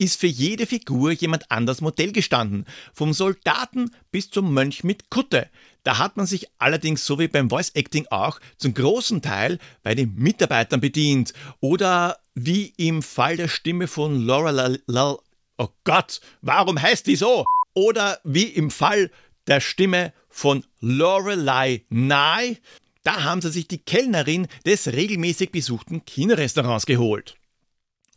ist 0.00 0.18
für 0.18 0.26
jede 0.26 0.66
Figur 0.66 1.12
jemand 1.12 1.50
anders 1.50 1.80
Modell 1.80 2.12
gestanden. 2.12 2.64
Vom 2.94 3.12
Soldaten 3.12 3.90
bis 4.10 4.30
zum 4.30 4.52
Mönch 4.52 4.82
mit 4.82 5.10
Kutte. 5.10 5.48
Da 5.82 5.98
hat 5.98 6.16
man 6.16 6.26
sich 6.26 6.48
allerdings, 6.58 7.04
so 7.04 7.18
wie 7.18 7.28
beim 7.28 7.48
Voice 7.48 7.70
Acting 7.74 8.06
auch, 8.10 8.40
zum 8.58 8.74
großen 8.74 9.22
Teil 9.22 9.58
bei 9.82 9.94
den 9.94 10.14
Mitarbeitern 10.14 10.80
bedient. 10.80 11.32
Oder 11.60 12.18
wie 12.34 12.72
im 12.76 13.02
Fall 13.02 13.36
der 13.36 13.48
Stimme 13.48 13.86
von 13.86 14.24
Laura 14.26 14.50
Lal. 14.50 15.18
Oh 15.58 15.68
Gott, 15.84 16.20
warum 16.42 16.80
heißt 16.80 17.06
die 17.06 17.16
so? 17.16 17.44
Oder 17.74 18.20
wie 18.24 18.44
im 18.44 18.70
Fall 18.70 19.10
der 19.46 19.60
Stimme 19.60 20.12
von 20.28 20.64
Lorelei 20.80 21.84
Nye. 21.88 22.56
Da 23.02 23.24
haben 23.24 23.40
sie 23.40 23.50
sich 23.50 23.68
die 23.68 23.78
Kellnerin 23.78 24.46
des 24.66 24.88
regelmäßig 24.88 25.50
besuchten 25.50 26.04
Kinorestaurants 26.04 26.86
geholt. 26.86 27.36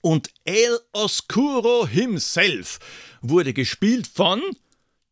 Und 0.02 0.30
El 0.44 0.80
Oscuro 0.92 1.88
himself 1.88 2.80
wurde 3.22 3.54
gespielt 3.54 4.08
von 4.08 4.42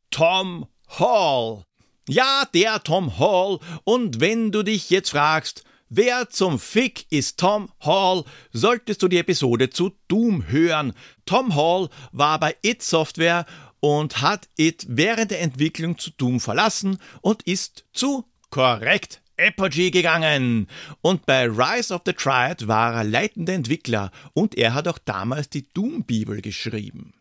Tom 0.10 0.68
Hall. 0.90 1.64
Ja, 2.08 2.46
der 2.54 2.84
Tom 2.84 3.20
Hall. 3.20 3.60
Und 3.84 4.20
wenn 4.20 4.52
du 4.52 4.64
dich 4.64 4.90
jetzt 4.90 5.12
fragst, 5.12 5.64
wer 5.90 6.30
zum 6.30 6.58
Fick 6.58 7.06
ist 7.12 7.40
Tom 7.40 7.70
Hall, 7.80 8.24
solltest 8.52 9.04
du 9.04 9.08
die 9.08 9.20
Episode 9.20 9.70
zu 9.70 9.92
Doom 10.08 10.48
hören. 10.48 10.94
Tom 11.26 11.56
Hall 11.56 11.90
war 12.12 12.40
bei 12.40 12.56
It 12.64 12.82
Software 12.82 13.46
und 13.80 14.22
hat 14.22 14.50
It 14.58 14.86
während 14.90 15.32
der 15.32 15.42
Entwicklung 15.42 15.98
zu 15.98 16.12
Doom 16.12 16.40
verlassen 16.40 16.98
und 17.22 17.44
ist 17.44 17.86
zu 17.94 18.26
korrekt 18.50 19.22
Apogee 19.38 19.92
gegangen. 19.92 20.68
Und 21.02 21.26
bei 21.26 21.46
Rise 21.46 21.94
of 21.94 22.02
the 22.06 22.14
Triad 22.14 22.68
war 22.68 22.94
er 22.96 23.04
leitender 23.04 23.54
Entwickler 23.54 24.12
und 24.34 24.56
er 24.56 24.74
hat 24.74 24.88
auch 24.88 25.00
damals 25.00 25.50
die 25.50 25.68
Doom-Bibel 25.74 26.42
geschrieben. 26.42 27.14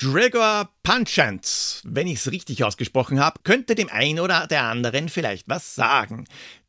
Gregor 0.00 0.70
Punchant, 0.84 1.82
wenn 1.84 2.06
ich 2.06 2.20
es 2.20 2.30
richtig 2.30 2.62
ausgesprochen 2.62 3.18
habe, 3.18 3.40
könnte 3.42 3.74
dem 3.74 3.88
einen 3.88 4.20
oder 4.20 4.46
der 4.46 4.62
anderen 4.62 5.08
vielleicht 5.08 5.48
was 5.48 5.74
sagen. 5.74 6.24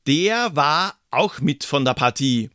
Der 0.07 0.55
war 0.55 0.95
auch 1.12 1.39
mit 1.39 1.63
von 1.63 1.86
der 1.86 1.93
Partie. 1.93 2.50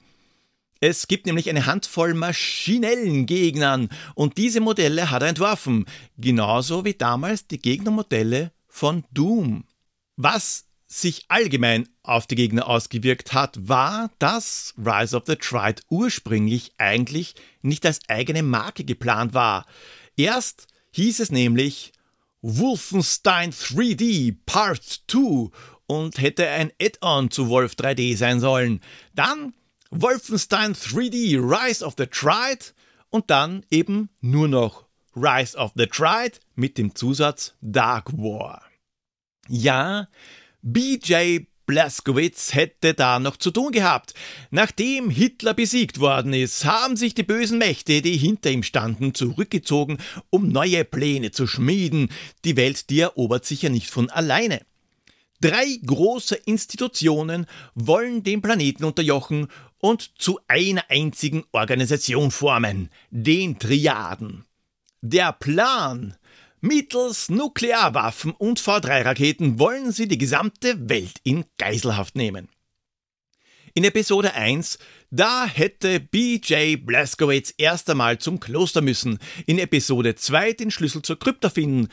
Es 0.81 1.07
gibt 1.07 1.27
nämlich 1.27 1.49
eine 1.49 1.67
Handvoll 1.67 2.13
maschinellen 2.15 3.27
Gegnern 3.27 3.89
und 4.17 4.37
diese 4.37 4.61
Modelle 4.61 5.13
hat 5.13 5.23
er 5.23 5.29
entworfen, 5.29 5.87
genauso 6.19 6.85
wie 6.85 6.95
damals 6.95 7.47
die 7.47 7.59
Gegnermodelle 7.59 8.51
von 8.67 9.05
Doom. 9.13 9.65
Was 10.17 10.67
sich 10.89 11.25
allgemein 11.29 11.89
auf 12.03 12.27
die 12.27 12.35
Gegner 12.35 12.67
ausgewirkt 12.67 13.33
hat, 13.33 13.57
war, 13.69 14.11
dass 14.19 14.75
Rise 14.77 15.17
of 15.17 15.23
the 15.27 15.37
Triad 15.37 15.83
ursprünglich 15.89 16.73
eigentlich 16.79 17.37
nicht 17.63 17.87
als 17.87 18.01
eigene 18.09 18.43
Marke 18.43 18.85
geplant 18.85 19.35
war. 19.35 19.67
Erst 20.17 20.67
hieß 20.93 21.21
es 21.21 21.31
nämlich 21.31 21.93
Wolfenstein 22.43 23.53
3D 23.53 24.37
Part 24.47 25.03
2 25.09 25.51
und 25.87 26.19
hätte 26.19 26.49
ein 26.49 26.73
Add-on 26.81 27.31
zu 27.31 27.49
Wolf 27.49 27.75
3D 27.75 28.17
sein 28.17 28.41
sollen. 28.41 28.81
Dann 29.15 29.55
Wolfenstein 29.91 30.75
3D 30.75 31.39
Rise 31.39 31.85
of 31.85 31.95
the 31.97 32.07
Triad 32.07 32.75
und 33.11 33.31
dann 33.31 33.65
eben 33.71 34.11
nur 34.21 34.49
noch 34.49 34.87
Rise 35.17 35.57
of 35.57 35.73
the 35.77 35.87
Triad 35.87 36.41
mit 36.55 36.79
dem 36.79 36.95
Zusatz 36.95 37.55
Dark 37.61 38.13
War. 38.13 38.63
Ja, 39.49 40.07
BJ 40.63 41.47
Blaskowitz 41.67 42.55
hätte 42.55 42.95
da 42.95 43.19
noch 43.19 43.37
zu 43.37 43.51
tun 43.51 43.73
gehabt. 43.73 44.15
Nachdem 44.51 45.11
Hitler 45.11 45.55
besiegt 45.55 46.01
worden 46.01 46.33
ist, 46.33 46.65
haben 46.65 46.97
sich 46.97 47.15
die 47.15 47.23
bösen 47.23 47.59
Mächte, 47.59 48.03
die 48.03 48.17
hinter 48.17 48.51
ihm 48.51 48.63
standen, 48.63 49.15
zurückgezogen, 49.15 49.99
um 50.31 50.49
neue 50.49 50.85
Pläne 50.85 51.31
zu 51.31 51.47
schmieden. 51.47 52.09
Die 52.45 52.57
Welt, 52.57 52.91
die 52.91 53.01
erobert 53.01 53.45
sich 53.45 53.63
ja 53.63 53.71
nicht 53.71 53.91
von 53.91 54.11
alleine. 54.11 54.61
Drei 55.41 55.79
große 55.85 56.37
Institutionen 56.37 57.47
wollen 57.75 58.23
den 58.23 58.41
Planeten 58.41 58.85
unterjochen 58.85 59.49
und 59.79 60.13
zu 60.19 60.41
einer 60.49 60.85
einzigen 60.89 61.45
Organisation 61.53 62.31
formen, 62.31 62.89
den 63.11 63.59
Triaden. 63.59 64.47
Der 65.03 65.33
Plan 65.33 66.17
Mittels 66.65 67.29
Nuklearwaffen 67.29 68.33
und 68.33 68.59
V3-Raketen 68.59 69.59
wollen 69.59 69.93
sie 69.93 70.09
die 70.09 70.17
gesamte 70.17 70.89
Welt 70.89 71.21
in 71.23 71.45
Geiselhaft 71.59 72.17
nehmen. 72.17 72.49
In 73.75 73.85
Episode 73.85 74.33
1, 74.33 74.79
da 75.11 75.45
hätte 75.45 76.01
BJ 76.01 76.77
Blazkowicz 76.77 77.53
erst 77.59 77.91
einmal 77.91 78.17
zum 78.17 78.41
Kloster 78.41 78.81
müssen, 78.81 79.19
in 79.45 79.59
Episode 79.59 80.15
2 80.15 80.55
den 80.55 80.71
Schlüssel 80.71 81.03
zur 81.03 81.19
Krypta 81.19 81.51
finden, 81.51 81.89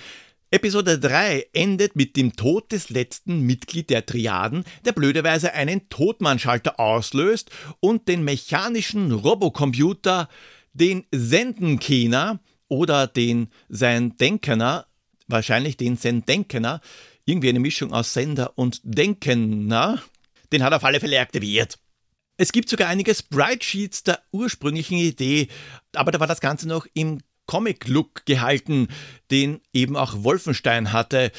Episode 0.52 1.00
3 1.00 1.48
endet 1.52 1.98
mit 1.98 2.16
dem 2.16 2.38
Tod 2.38 2.72
des 2.72 2.90
letzten 2.90 3.42
Mitglied 3.42 3.90
der 3.90 4.06
Triaden, 4.06 4.64
der 4.86 4.94
blöderweise 4.94 5.52
einen 5.52 5.90
Todmannschalter 5.90 6.80
auslöst 6.80 7.52
und 7.82 8.08
den 8.08 8.24
mechanischen 8.24 9.12
Robocomputer, 9.12 10.30
den 10.72 11.04
Sendenkener 11.12 12.40
oder 12.72 13.06
den 13.06 13.50
sein 13.68 14.16
Denkener, 14.16 14.88
wahrscheinlich 15.28 15.76
den 15.76 15.98
Sendenkener, 15.98 16.80
irgendwie 17.26 17.50
eine 17.50 17.60
Mischung 17.60 17.92
aus 17.92 18.14
Sender 18.14 18.58
und 18.58 18.80
Denkener, 18.84 20.02
den 20.54 20.64
hat 20.64 20.72
er 20.72 20.78
auf 20.78 20.86
alle 20.86 21.02
Fälle 21.02 21.20
aktiviert. 21.20 21.80
Es 22.38 22.54
gibt 22.54 22.70
sogar 22.70 22.88
einige 22.88 23.14
Sprite-Sheets 23.14 24.04
der 24.04 24.22
ursprünglichen 24.32 24.98
Idee, 24.98 25.50
aber 25.94 26.12
da 26.12 26.22
war 26.22 26.28
das 26.28 26.40
Ganze 26.40 26.66
noch 26.66 26.88
im 26.94 27.20
Comic-Look 27.46 28.26
gehalten, 28.26 28.88
den 29.32 29.60
eben 29.74 29.98
auch 29.98 30.24
Wolfenstein 30.24 30.94
hatte, 30.94 31.34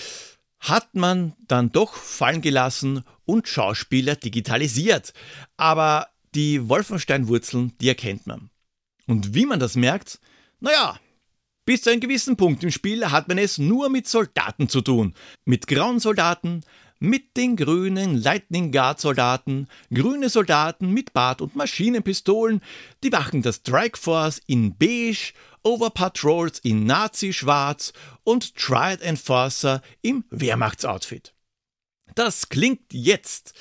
hat 0.60 0.94
man 0.94 1.32
dann 1.48 1.72
doch 1.72 1.94
fallen 1.94 2.42
gelassen 2.42 3.04
und 3.24 3.48
Schauspieler 3.48 4.16
digitalisiert. 4.16 5.14
Aber 5.56 6.08
die 6.34 6.68
Wolfenstein-Wurzeln, 6.68 7.72
die 7.80 7.88
erkennt 7.88 8.26
man. 8.26 8.50
Und 9.06 9.34
wie 9.34 9.46
man 9.46 9.60
das 9.60 9.76
merkt? 9.76 10.20
Naja, 10.60 11.00
bis 11.64 11.82
zu 11.82 11.90
einem 11.90 12.00
gewissen 12.00 12.36
Punkt 12.36 12.64
im 12.64 12.70
Spiel 12.70 13.10
hat 13.10 13.28
man 13.28 13.38
es 13.38 13.58
nur 13.58 13.88
mit 13.88 14.08
Soldaten 14.08 14.68
zu 14.68 14.80
tun. 14.80 15.14
Mit 15.44 15.66
grauen 15.66 16.00
Soldaten, 16.00 16.62
mit 16.98 17.36
den 17.36 17.56
grünen 17.56 18.16
Lightning 18.16 18.70
Guard 18.70 19.00
Soldaten, 19.00 19.66
grüne 19.92 20.28
Soldaten 20.28 20.90
mit 20.90 21.12
Bart 21.12 21.40
und 21.40 21.56
Maschinenpistolen, 21.56 22.62
die 23.02 23.12
Wachen 23.12 23.42
der 23.42 23.52
Strike 23.52 23.98
Force 23.98 24.40
in 24.46 24.76
beige, 24.76 25.32
Overpatrols 25.64 26.58
in 26.60 26.86
Nazi-Schwarz 26.86 27.92
und 28.24 28.56
Triad 28.56 29.00
Enforcer 29.00 29.82
im 30.00 30.24
Wehrmachtsoutfit. 30.30 31.34
Das 32.14 32.48
klingt 32.48 32.92
jetzt 32.92 33.54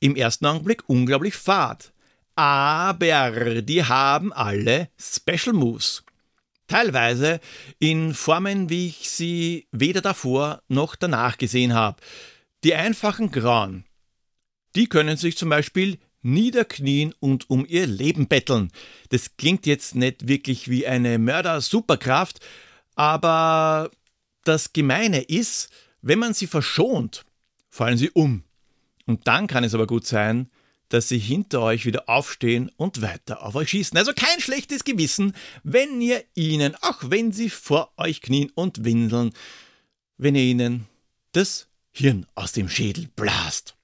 im 0.00 0.16
ersten 0.16 0.46
Augenblick 0.46 0.88
unglaublich 0.88 1.34
fad, 1.34 1.92
aber 2.36 3.62
die 3.62 3.84
haben 3.84 4.32
alle 4.32 4.88
Special 4.98 5.54
Moves. 5.54 6.04
Teilweise 6.68 7.40
in 7.78 8.14
Formen, 8.14 8.70
wie 8.70 8.88
ich 8.88 9.10
sie 9.10 9.66
weder 9.72 10.00
davor 10.00 10.62
noch 10.68 10.94
danach 10.96 11.38
gesehen 11.38 11.74
habe. 11.74 12.00
Die 12.62 12.74
einfachen 12.74 13.30
Grauen, 13.30 13.84
die 14.76 14.86
können 14.86 15.16
sich 15.16 15.36
zum 15.36 15.48
Beispiel 15.48 15.98
niederknien 16.22 17.14
und 17.20 17.48
um 17.48 17.64
ihr 17.66 17.86
Leben 17.86 18.28
betteln. 18.28 18.70
Das 19.08 19.36
klingt 19.36 19.66
jetzt 19.66 19.94
nicht 19.94 20.28
wirklich 20.28 20.68
wie 20.68 20.86
eine 20.86 21.18
Mörder-Superkraft, 21.18 22.40
aber 22.94 23.90
das 24.44 24.72
Gemeine 24.72 25.22
ist, 25.22 25.70
wenn 26.02 26.18
man 26.18 26.34
sie 26.34 26.46
verschont, 26.46 27.24
fallen 27.70 27.98
sie 27.98 28.10
um. 28.10 28.44
Und 29.06 29.26
dann 29.26 29.46
kann 29.46 29.64
es 29.64 29.74
aber 29.74 29.86
gut 29.86 30.06
sein, 30.06 30.50
dass 30.88 31.08
sie 31.08 31.18
hinter 31.18 31.62
euch 31.62 31.86
wieder 31.86 32.08
aufstehen 32.08 32.70
und 32.76 33.02
weiter 33.02 33.42
auf 33.42 33.54
euch 33.54 33.70
schießen. 33.70 33.96
Also 33.98 34.12
kein 34.14 34.40
schlechtes 34.40 34.84
Gewissen, 34.84 35.34
wenn 35.62 36.00
ihr 36.00 36.24
ihnen, 36.34 36.74
auch 36.80 36.98
wenn 37.10 37.32
sie 37.32 37.50
vor 37.50 37.92
euch 37.96 38.20
knien 38.20 38.50
und 38.54 38.84
winseln, 38.84 39.32
wenn 40.16 40.34
ihr 40.34 40.44
ihnen 40.44 40.86
das 41.32 41.68
Hirn 41.90 42.26
aus 42.34 42.52
dem 42.52 42.68
Schädel 42.68 43.08
blast. 43.16 43.76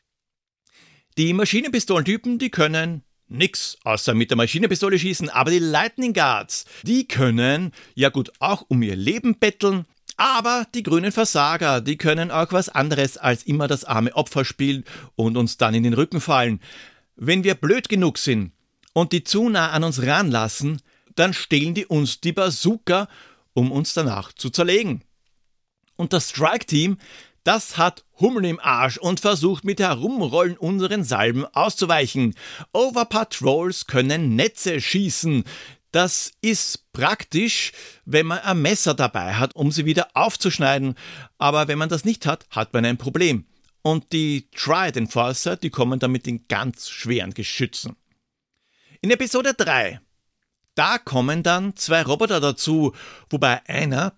Die 1.17 1.33
Maschinenpistolentypen, 1.33 2.39
die 2.39 2.51
können 2.51 3.03
nix 3.29 3.77
außer 3.85 4.15
mit 4.15 4.31
der 4.31 4.37
Maschinenpistole 4.37 4.99
schießen, 4.99 5.31
aber 5.31 5.51
die 5.51 5.59
Lightning 5.59 6.13
Guards, 6.13 6.65
die 6.83 7.07
können 7.07 7.73
ja 7.95 8.09
gut 8.09 8.33
auch 8.39 8.65
um 8.69 8.83
ihr 8.83 8.97
Leben 8.97 9.39
betteln, 9.39 9.87
aber 10.17 10.67
die 10.75 10.83
grünen 10.83 11.13
Versager, 11.13 11.81
die 11.81 11.97
können 11.97 12.31
auch 12.31 12.53
was 12.53 12.69
anderes 12.69 13.17
als 13.17 13.43
immer 13.43 13.67
das 13.67 13.85
arme 13.85 14.15
Opfer 14.15 14.45
spielen 14.45 14.85
und 15.17 15.37
uns 15.37 15.57
dann 15.57 15.75
in 15.75 15.83
den 15.83 15.95
Rücken 15.95 16.21
fallen. 16.21 16.61
Wenn 17.17 17.45
wir 17.45 17.55
blöd 17.55 17.89
genug 17.89 18.19
sind 18.19 18.53
und 18.93 19.13
die 19.13 19.25
zu 19.25 19.49
nah 19.49 19.71
an 19.71 19.85
uns 19.85 20.03
ranlassen, 20.03 20.83
dann 21.15 21.33
stehlen 21.33 21.75
die 21.75 21.87
uns 21.87 22.21
die 22.21 22.33
Bazooka, 22.33 23.09
um 23.53 23.71
uns 23.71 23.95
danach 23.95 24.33
zu 24.33 24.51
zerlegen. 24.51 25.03
Und 25.97 26.13
das 26.13 26.31
Strike-Team, 26.31 26.99
das 27.45 27.77
hat 27.77 28.05
Hummel 28.19 28.47
im 28.47 28.59
Arsch 28.59 28.99
und 28.99 29.21
versucht 29.21 29.65
mit 29.65 29.79
Herumrollen 29.79 30.57
unseren 30.57 31.05
Salben 31.05 31.45
auszuweichen. 31.47 32.35
Overpatrols 32.73 33.87
können 33.87 34.35
Netze 34.35 34.81
schießen. 34.81 35.45
Das 35.93 36.33
ist 36.41 36.91
praktisch, 36.93 37.71
wenn 38.05 38.27
man 38.27 38.41
ein 38.41 38.61
Messer 38.61 38.95
dabei 38.95 39.35
hat, 39.35 39.55
um 39.55 39.71
sie 39.71 39.85
wieder 39.85 40.09
aufzuschneiden. 40.15 40.97
Aber 41.39 41.69
wenn 41.69 41.79
man 41.79 41.89
das 41.89 42.05
nicht 42.05 42.27
hat, 42.27 42.47
hat 42.51 42.73
man 42.73 42.85
ein 42.85 42.99
Problem. 42.99 43.47
Und 43.87 44.15
die 44.15 44.49
Triad 44.51 44.97
Enforcer, 44.97 45.59
die 45.59 45.69
kommen 45.69 45.99
dann 45.99 46.11
mit 46.11 46.25
den 46.25 46.49
ganz 46.49 46.89
schweren 46.89 47.35
Geschützen. 47.35 47.97
In 49.03 49.11
Episode 49.11 49.53
3, 49.53 50.01
da 50.75 50.97
kommen 50.97 51.43
dann 51.43 51.77
zwei 51.77 52.01
Roboter 52.01 52.41
dazu, 52.41 52.95
wobei 53.29 53.61
einer, 53.69 54.15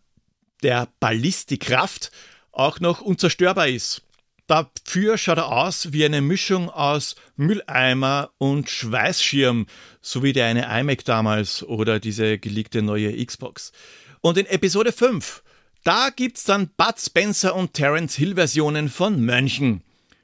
der 0.63 0.87
Ballistikkraft, 1.01 2.13
auch 2.53 2.79
noch 2.79 3.01
unzerstörbar 3.01 3.67
ist. 3.67 4.03
Dafür 4.47 5.19
schaut 5.19 5.39
er 5.39 5.49
aus 5.49 5.93
wie 5.93 6.05
eine 6.05 6.21
Mischung 6.21 6.71
aus 6.71 7.17
Mülleimer 7.35 8.31
und 8.39 8.71
Schweißschirm, 8.71 9.67
so 10.01 10.23
wie 10.23 10.33
der 10.33 10.47
eine 10.47 10.81
iMac 10.81 11.05
damals 11.05 11.65
oder 11.65 11.99
diese 11.99 12.39
geleakte 12.39 12.83
neue 12.83 13.27
Xbox. 13.27 13.73
Und 14.21 14.39
in 14.39 14.47
Episode 14.47 14.93
5, 14.93 15.43
da 15.87 16.11
gibt's 16.11 16.43
dann 16.43 16.71
Bud 16.77 16.99
Spencer 16.99 17.55
und 17.55 17.75
Terence 17.75 18.17
Hill 18.17 18.35
Versionen 18.35 18.89
von 18.89 19.25
Mönchen. 19.25 19.83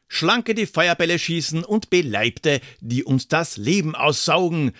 Schlanke, 0.08 0.54
die 0.54 0.66
Feuerbälle 0.66 1.20
schießen 1.20 1.62
und 1.62 1.88
Beleibte, 1.88 2.60
die 2.80 3.04
uns 3.04 3.28
das 3.28 3.58
Leben 3.58 3.94
aussaugen. 3.94 4.72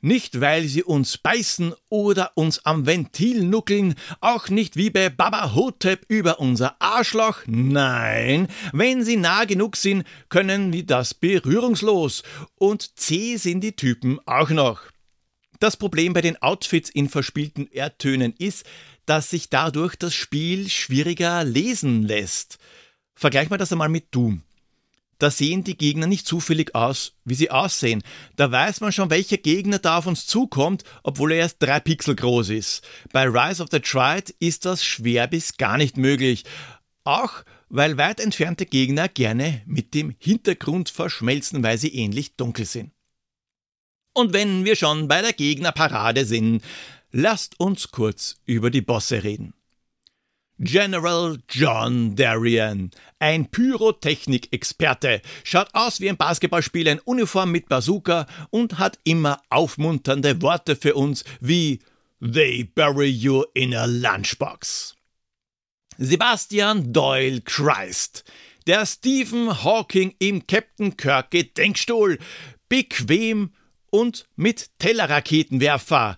Nicht, 0.00 0.40
weil 0.40 0.64
sie 0.64 0.82
uns 0.82 1.18
beißen 1.18 1.74
oder 1.90 2.32
uns 2.34 2.64
am 2.64 2.86
Ventil 2.86 3.44
nuckeln, 3.44 3.94
auch 4.20 4.48
nicht 4.48 4.76
wie 4.76 4.88
bei 4.88 5.10
Baba 5.10 5.54
Hotep 5.54 6.06
über 6.08 6.40
unser 6.40 6.80
Arschloch. 6.80 7.40
Nein, 7.46 8.48
wenn 8.72 9.04
sie 9.04 9.18
nah 9.18 9.44
genug 9.44 9.76
sind, 9.76 10.04
können 10.30 10.72
wir 10.72 10.86
das 10.86 11.12
berührungslos. 11.12 12.22
Und 12.54 12.98
zäh 12.98 13.36
sind 13.36 13.60
die 13.60 13.76
Typen 13.76 14.18
auch 14.24 14.48
noch. 14.48 14.80
Das 15.62 15.76
Problem 15.76 16.12
bei 16.12 16.22
den 16.22 16.42
Outfits 16.42 16.90
in 16.90 17.08
verspielten 17.08 17.70
Erdtönen 17.70 18.34
ist, 18.36 18.66
dass 19.06 19.30
sich 19.30 19.48
dadurch 19.48 19.96
das 19.96 20.14
Spiel 20.14 20.68
schwieriger 20.68 21.44
lesen 21.44 22.02
lässt. 22.02 22.58
Vergleich 23.14 23.50
mal 23.50 23.58
das 23.58 23.72
einmal 23.72 23.88
mit 23.88 24.14
Doom 24.14 24.42
da 25.22 25.30
sehen 25.30 25.62
die 25.62 25.78
Gegner 25.78 26.08
nicht 26.08 26.26
zufällig 26.26 26.74
aus, 26.74 27.12
wie 27.24 27.36
sie 27.36 27.52
aussehen. 27.52 28.02
Da 28.34 28.50
weiß 28.50 28.80
man 28.80 28.90
schon, 28.90 29.08
welcher 29.08 29.36
Gegner 29.36 29.78
da 29.78 29.98
auf 29.98 30.06
uns 30.06 30.26
zukommt, 30.26 30.82
obwohl 31.04 31.30
er 31.30 31.38
erst 31.38 31.62
drei 31.62 31.78
Pixel 31.78 32.16
groß 32.16 32.48
ist. 32.48 32.82
Bei 33.12 33.28
Rise 33.28 33.62
of 33.62 33.68
the 33.70 33.78
Triad 33.78 34.30
ist 34.40 34.64
das 34.64 34.84
schwer 34.84 35.28
bis 35.28 35.56
gar 35.58 35.76
nicht 35.76 35.96
möglich. 35.96 36.42
Auch 37.04 37.44
weil 37.68 37.98
weit 37.98 38.18
entfernte 38.18 38.66
Gegner 38.66 39.08
gerne 39.08 39.62
mit 39.64 39.94
dem 39.94 40.16
Hintergrund 40.18 40.90
verschmelzen, 40.90 41.62
weil 41.62 41.78
sie 41.78 41.94
ähnlich 41.94 42.34
dunkel 42.34 42.66
sind. 42.66 42.90
Und 44.14 44.32
wenn 44.32 44.64
wir 44.64 44.74
schon 44.74 45.06
bei 45.06 45.22
der 45.22 45.32
Gegnerparade 45.32 46.24
sind, 46.24 46.62
lasst 47.12 47.60
uns 47.60 47.90
kurz 47.90 48.40
über 48.46 48.70
die 48.70 48.82
Bosse 48.82 49.22
reden. 49.22 49.54
General 50.58 51.38
John 51.48 52.14
Darien, 52.14 52.90
ein 53.18 53.50
Pyrotechnik-Experte, 53.50 55.20
schaut 55.44 55.68
aus 55.72 56.00
wie 56.00 56.08
ein 56.08 56.16
Basketballspieler 56.16 56.92
in 56.92 57.00
Uniform 57.00 57.50
mit 57.50 57.68
Bazooka 57.68 58.26
und 58.50 58.78
hat 58.78 58.98
immer 59.04 59.42
aufmunternde 59.50 60.40
Worte 60.40 60.76
für 60.76 60.94
uns 60.94 61.24
wie 61.40 61.80
They 62.20 62.64
bury 62.64 63.08
you 63.08 63.44
in 63.54 63.74
a 63.74 63.86
lunchbox. 63.86 64.94
Sebastian 65.98 66.92
Doyle 66.92 67.40
Christ, 67.40 68.24
der 68.66 68.86
Stephen 68.86 69.64
Hawking 69.64 70.14
im 70.20 70.46
Captain 70.46 70.96
Kirk 70.96 71.32
Gedenkstuhl, 71.32 72.18
bequem 72.68 73.50
und 73.90 74.26
mit 74.36 74.70
Tellerraketenwerfer, 74.78 76.16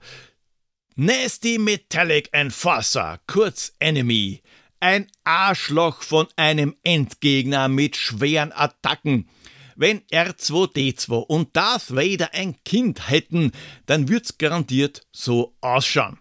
Nasty 0.96 1.58
Metallic 1.58 2.28
Enforcer, 2.30 3.18
kurz 3.26 3.72
Enemy. 3.80 4.42
Ein 4.78 5.08
Arschloch 5.24 6.02
von 6.02 6.28
einem 6.36 6.76
Endgegner 6.84 7.66
mit 7.66 7.96
schweren 7.96 8.52
Attacken. 8.52 9.28
Wenn 9.74 10.02
R2D2 10.12 11.14
und 11.14 11.56
Darth 11.56 11.96
Vader 11.96 12.32
ein 12.32 12.62
Kind 12.64 13.10
hätten, 13.10 13.50
dann 13.86 14.08
würd's 14.08 14.38
garantiert 14.38 15.04
so 15.10 15.56
ausschauen. 15.60 16.20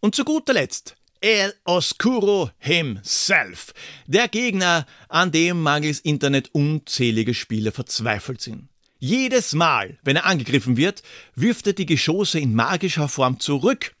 Und 0.00 0.14
zu 0.14 0.24
guter 0.24 0.54
Letzt 0.54 0.96
El 1.20 1.52
Oscuro 1.64 2.50
himself, 2.56 3.74
der 4.06 4.28
Gegner, 4.28 4.86
an 5.10 5.32
dem 5.32 5.60
mangels 5.60 6.00
Internet 6.00 6.48
unzählige 6.54 7.34
Spieler 7.34 7.72
verzweifelt 7.72 8.40
sind. 8.40 8.70
Jedes 9.00 9.52
Mal, 9.52 9.98
wenn 10.02 10.16
er 10.16 10.24
angegriffen 10.24 10.78
wird, 10.78 11.02
wirft 11.34 11.66
er 11.66 11.72
die 11.74 11.86
Geschosse 11.86 12.40
in 12.40 12.54
magischer 12.54 13.08
Form 13.08 13.38
zurück 13.38 13.94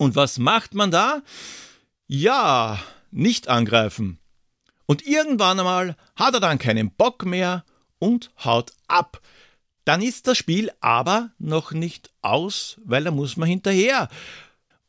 und 0.00 0.16
was 0.16 0.38
macht 0.38 0.72
man 0.72 0.90
da? 0.90 1.22
Ja, 2.06 2.82
nicht 3.10 3.48
angreifen. 3.48 4.18
Und 4.86 5.06
irgendwann 5.06 5.60
einmal 5.60 5.94
hat 6.16 6.32
er 6.32 6.40
dann 6.40 6.58
keinen 6.58 6.90
Bock 6.90 7.26
mehr 7.26 7.66
und 7.98 8.30
haut 8.42 8.72
ab. 8.88 9.20
Dann 9.84 10.00
ist 10.00 10.26
das 10.26 10.38
Spiel 10.38 10.72
aber 10.80 11.32
noch 11.38 11.72
nicht 11.72 12.10
aus, 12.22 12.80
weil 12.82 13.04
da 13.04 13.10
muss 13.10 13.36
man 13.36 13.46
hinterher. 13.46 14.08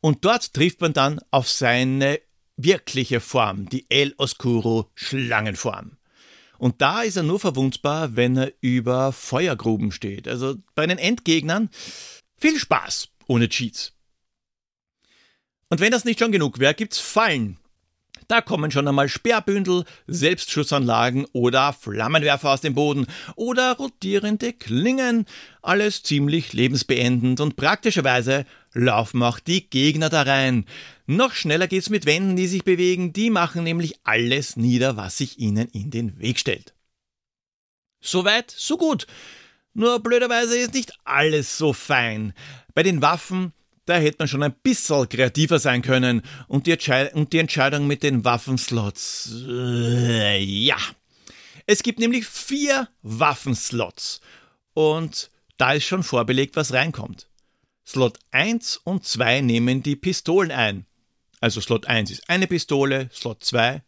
Und 0.00 0.24
dort 0.24 0.54
trifft 0.54 0.80
man 0.80 0.94
dann 0.94 1.20
auf 1.30 1.46
seine 1.46 2.18
wirkliche 2.56 3.20
Form, 3.20 3.68
die 3.68 3.84
El 3.90 4.14
Oscuro 4.16 4.90
Schlangenform. 4.94 5.98
Und 6.56 6.80
da 6.80 7.02
ist 7.02 7.16
er 7.16 7.22
nur 7.22 7.38
verwundbar, 7.38 8.16
wenn 8.16 8.38
er 8.38 8.52
über 8.62 9.12
Feuergruben 9.12 9.92
steht. 9.92 10.26
Also 10.26 10.56
bei 10.74 10.86
den 10.86 10.96
Endgegnern 10.96 11.68
viel 12.38 12.58
Spaß 12.58 13.08
ohne 13.26 13.50
Cheats. 13.50 13.92
Und 15.72 15.80
wenn 15.80 15.90
das 15.90 16.04
nicht 16.04 16.18
schon 16.18 16.32
genug 16.32 16.58
wäre, 16.58 16.74
gibt's 16.74 16.98
Fallen. 16.98 17.56
Da 18.28 18.42
kommen 18.42 18.70
schon 18.70 18.86
einmal 18.86 19.08
Sperrbündel, 19.08 19.86
Selbstschussanlagen 20.06 21.24
oder 21.32 21.72
Flammenwerfer 21.72 22.50
aus 22.50 22.60
dem 22.60 22.74
Boden 22.74 23.06
oder 23.36 23.78
rotierende 23.78 24.52
Klingen. 24.52 25.24
Alles 25.62 26.02
ziemlich 26.02 26.52
lebensbeendend 26.52 27.40
und 27.40 27.56
praktischerweise 27.56 28.44
laufen 28.74 29.22
auch 29.22 29.38
die 29.38 29.70
Gegner 29.70 30.10
da 30.10 30.20
rein. 30.20 30.66
Noch 31.06 31.32
schneller 31.32 31.68
geht's 31.68 31.88
mit 31.88 32.04
Wänden, 32.04 32.36
die 32.36 32.48
sich 32.48 32.64
bewegen, 32.64 33.14
die 33.14 33.30
machen 33.30 33.64
nämlich 33.64 33.94
alles 34.04 34.58
nieder, 34.58 34.98
was 34.98 35.16
sich 35.16 35.38
ihnen 35.38 35.68
in 35.68 35.90
den 35.90 36.18
Weg 36.18 36.38
stellt. 36.38 36.74
Soweit, 38.02 38.50
so 38.50 38.76
gut. 38.76 39.06
Nur 39.72 40.00
blöderweise 40.00 40.58
ist 40.58 40.74
nicht 40.74 40.92
alles 41.04 41.56
so 41.56 41.72
fein. 41.72 42.34
Bei 42.74 42.82
den 42.82 43.00
Waffen 43.00 43.54
da 43.86 43.96
hätte 43.96 44.18
man 44.20 44.28
schon 44.28 44.42
ein 44.42 44.54
bisschen 44.62 45.08
kreativer 45.08 45.58
sein 45.58 45.82
können 45.82 46.22
und 46.48 46.66
die, 46.66 46.76
und 47.14 47.32
die 47.32 47.38
Entscheidung 47.38 47.86
mit 47.86 48.02
den 48.02 48.24
Waffenslots. 48.24 49.32
Äh, 49.48 50.42
ja. 50.42 50.76
Es 51.66 51.82
gibt 51.82 51.98
nämlich 51.98 52.26
vier 52.26 52.88
Waffenslots 53.02 54.20
und 54.74 55.30
da 55.58 55.72
ist 55.72 55.84
schon 55.84 56.02
vorbelegt, 56.02 56.56
was 56.56 56.72
reinkommt. 56.72 57.28
Slot 57.86 58.18
1 58.30 58.78
und 58.78 59.04
2 59.04 59.40
nehmen 59.40 59.82
die 59.82 59.96
Pistolen 59.96 60.50
ein. 60.50 60.86
Also 61.40 61.60
Slot 61.60 61.86
1 61.86 62.10
ist 62.10 62.28
eine 62.28 62.46
Pistole, 62.46 63.10
Slot 63.12 63.44
2, 63.44 63.82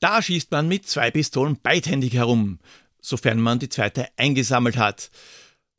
da 0.00 0.22
schießt 0.22 0.50
man 0.50 0.66
mit 0.66 0.88
zwei 0.88 1.10
Pistolen 1.10 1.60
beidhändig 1.62 2.14
herum, 2.14 2.58
sofern 3.00 3.38
man 3.38 3.58
die 3.58 3.68
zweite 3.68 4.08
eingesammelt 4.16 4.78
hat. 4.78 5.10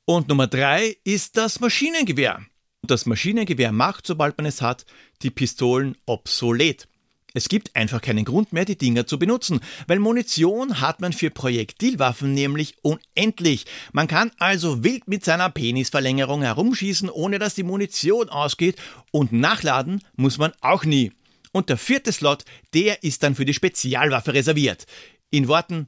Und 0.06 0.28
Nummer 0.28 0.48
3 0.48 0.98
ist 1.04 1.38
das 1.38 1.60
Maschinengewehr. 1.60 2.46
Das 2.88 3.06
Maschinengewehr 3.06 3.72
macht, 3.72 4.08
sobald 4.08 4.38
man 4.38 4.46
es 4.46 4.62
hat, 4.62 4.86
die 5.22 5.30
Pistolen 5.30 5.96
obsolet. 6.06 6.88
Es 7.34 7.48
gibt 7.48 7.76
einfach 7.76 8.02
keinen 8.02 8.26
Grund 8.26 8.52
mehr, 8.52 8.66
die 8.66 8.78
Dinger 8.78 9.08
zu 9.08 9.18
benutzen, 9.18 9.62
weil 9.88 10.00
Munition 10.00 10.82
hat 10.82 11.00
man 11.00 11.14
für 11.14 11.30
Projektilwaffen 11.30 12.34
nämlich 12.34 12.76
unendlich. 12.82 13.66
Man 13.94 14.08
kann 14.08 14.32
also 14.38 14.84
wild 14.84 15.08
mit 15.08 15.24
seiner 15.24 15.50
Penisverlängerung 15.50 16.42
herumschießen, 16.42 17.10
ohne 17.10 17.40
dass 17.40 17.56
die 17.56 17.64
Munition 17.64 18.28
ausgeht 18.30 18.76
und 19.12 19.32
nachladen 19.32 20.04
muss 20.16 20.38
man 20.38 20.52
auch 20.60 20.84
nie. 20.84 21.14
Und 21.54 21.70
der 21.70 21.78
vierte 21.78 22.12
Slot, 22.12 22.44
der 22.74 23.04
ist 23.04 23.24
dann 23.24 23.36
für 23.36 23.46
die 23.46 23.54
Spezialwaffe 23.54 24.34
reserviert. 24.34 24.86
In 25.30 25.48
Worten, 25.48 25.86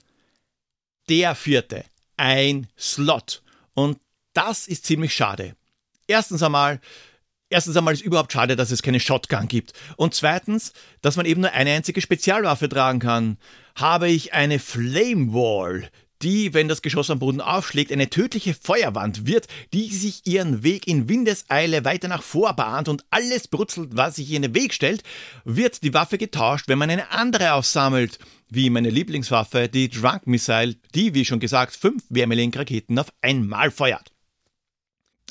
der 1.10 1.36
vierte, 1.36 1.84
ein 2.16 2.68
Slot. 2.78 3.44
Und 3.74 4.00
das 4.34 4.68
ist 4.68 4.86
ziemlich 4.86 5.14
schade. 5.14 5.56
Erstens 6.08 6.44
einmal, 6.44 6.80
Erstens 7.50 7.78
einmal 7.78 7.94
ist 7.94 8.02
überhaupt 8.02 8.34
schade, 8.34 8.56
dass 8.56 8.72
es 8.72 8.82
keine 8.82 9.00
Shotgun 9.00 9.48
gibt. 9.48 9.74
Und 9.96 10.16
zweitens, 10.16 10.74
dass 11.02 11.18
man 11.18 11.28
eben 11.28 11.42
nur 11.42 11.52
eine 11.52 11.70
einzige 11.70 12.02
Spezialwaffe 12.02 12.68
tragen 12.68 12.98
kann. 12.98 13.38
Habe 13.76 14.10
ich 14.10 14.34
eine 14.34 14.58
Flame 14.58 15.34
Wall, 15.34 15.88
die, 16.24 16.54
wenn 16.56 16.68
das 16.68 16.82
Geschoss 16.82 17.12
am 17.12 17.20
Boden 17.20 17.42
aufschlägt, 17.42 17.92
eine 17.92 18.10
tödliche 18.10 18.56
Feuerwand 18.56 19.28
wird, 19.28 19.48
die 19.74 19.90
sich 19.94 20.26
ihren 20.26 20.64
Weg 20.64 20.88
in 20.88 21.10
Windeseile 21.10 21.86
weiter 21.86 22.08
nach 22.08 22.24
vor 22.24 22.56
bahnt 22.56 22.90
und 22.90 23.06
alles 23.12 23.48
brutzelt, 23.48 23.90
was 23.94 24.16
sich 24.16 24.32
in 24.32 24.42
den 24.42 24.56
Weg 24.56 24.74
stellt, 24.74 25.04
wird 25.44 25.84
die 25.84 25.94
Waffe 25.94 26.18
getauscht, 26.18 26.68
wenn 26.68 26.80
man 26.80 26.90
eine 26.90 27.12
andere 27.12 27.54
aufsammelt. 27.54 28.20
Wie 28.50 28.70
meine 28.70 28.90
Lieblingswaffe, 28.90 29.68
die 29.68 29.90
Drunk 29.90 30.28
Missile, 30.28 30.76
die, 30.96 31.14
wie 31.14 31.26
schon 31.26 31.40
gesagt, 31.40 31.76
fünf 31.76 32.04
Wärmelink-Raketen 32.10 32.98
auf 33.00 33.12
einmal 33.22 33.72
feuert. 33.72 34.13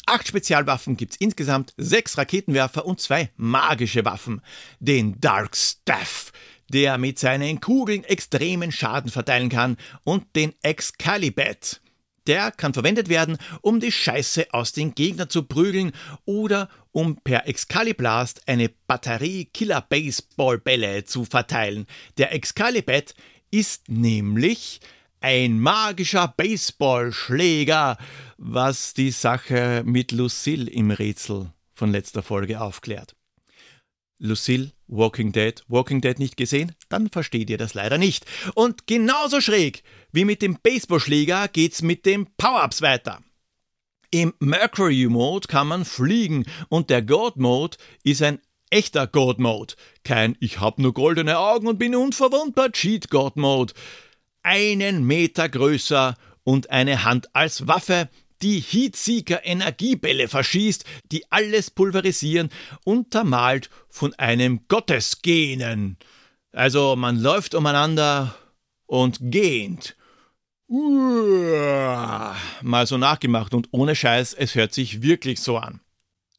Acht 0.07 0.29
Spezialwaffen 0.29 0.97
gibt's 0.97 1.17
insgesamt, 1.17 1.75
sechs 1.77 2.19
Raketenwerfer 2.19 2.85
und 2.85 3.01
zwei 3.01 3.31
magische 3.37 4.05
Waffen. 4.05 4.43
Den 4.81 5.21
Dark 5.21 5.57
Staff, 5.57 6.33
der 6.69 6.99
mit 6.99 7.19
seinen 7.19 7.61
Kugeln 7.61 8.05
extremen 8.05 8.73
Schaden 8.73 9.11
verteilen 9.11 9.49
kann, 9.49 9.77
und 10.05 10.35
den 10.35 10.55
Excalibet. 10.63 11.81
Der 12.27 12.53
kann 12.53 12.73
verwendet 12.73 13.09
werden, 13.09 13.37
um 13.63 13.81
die 13.81 13.91
Scheiße 13.91 14.47
aus 14.53 14.73
den 14.73 14.95
Gegnern 14.95 15.29
zu 15.29 15.43
prügeln 15.43 15.93
oder 16.25 16.69
um 16.93 17.17
per 17.17 17.49
Excaliblast 17.49 18.47
eine 18.47 18.71
Batterie 18.87 19.47
Killer 19.47 19.81
Baseballbälle 19.81 21.05
zu 21.05 21.25
verteilen. 21.25 21.87
Der 22.19 22.33
Excalibet 22.33 23.15
ist 23.51 23.89
nämlich 23.89 24.81
ein 25.23 25.61
magischer 25.61 26.29
Baseballschläger, 26.37 27.97
was 28.37 28.93
die 28.95 29.11
Sache 29.11 29.83
mit 29.87 30.13
Lucille 30.13 30.71
im 30.71 30.91
Rätsel 30.91 31.53
von 31.75 31.93
letzter 31.93 32.23
Folge 32.23 32.61
aufklärt. 32.61 33.15
Lucille, 34.19 34.73
Walking 34.87 35.33
Dead, 35.33 35.65
Walking 35.69 36.01
Dead 36.01 36.19
nicht 36.19 36.37
gesehen? 36.37 36.73
Dann 36.89 37.09
versteht 37.09 37.51
ihr 37.51 37.59
das 37.59 37.75
leider 37.75 37.99
nicht. 37.99 38.25
Und 38.55 38.87
genauso 38.87 39.41
schräg 39.41 39.83
wie 40.13 40.25
mit 40.25 40.43
dem 40.43 40.59
Baseballschläger 40.63 41.49
geht's 41.49 41.83
mit 41.83 42.07
dem 42.07 42.27
Power-Ups 42.37 42.83
weiter. 42.83 43.21
Im 44.11 44.35
Mercury 44.41 45.07
Mode 45.07 45.49
kann 45.49 45.69
man 45.69 45.85
fliegen 45.85 46.45
und 46.69 46.91
der 46.91 47.03
God 47.03 47.37
Mode 47.37 47.79
ist 48.05 48.23
ein 48.23 48.41
echter 48.71 49.07
God 49.07 49.39
Mode. 49.39 49.75
Kein 50.05 50.37
Ich 50.41 50.61
hab 50.61 50.79
nur 50.79 50.93
goldene 50.93 51.39
Augen 51.39 51.67
und 51.67 51.79
bin 51.79 51.97
unverwundbar 51.97 52.73
Cheat 52.73 53.09
God 53.11 53.37
Mode 53.37 53.73
einen 54.43 55.05
Meter 55.05 55.49
größer 55.49 56.17
und 56.45 56.71
eine 56.71 57.05
Hand 57.05 57.35
als 57.35 57.67
Waffe, 57.69 58.09
die 58.43 58.61
Heatseeker 58.61 59.45
Energiebälle 59.47 60.29
verschießt, 60.29 60.85
die 61.13 61.31
alles 61.31 61.71
pulverisieren, 61.71 62.51
untermalt 62.85 63.71
von 63.89 64.15
einem 64.15 64.67
Gottesgenen. 64.69 65.97
Also 66.53 66.97
man 66.97 67.21
läuft 67.21 67.55
umeinander 67.55 68.35
und 68.87 69.19
gähnt. 69.21 69.97
Mal 72.63 72.87
so 72.87 72.99
nachgemacht 72.99 73.55
und 73.55 73.69
ohne 73.73 73.95
Scheiß, 73.95 74.35
es 74.35 74.55
hört 74.55 74.73
sich 74.73 75.03
wirklich 75.03 75.41
so 75.41 75.59
an. 75.59 75.81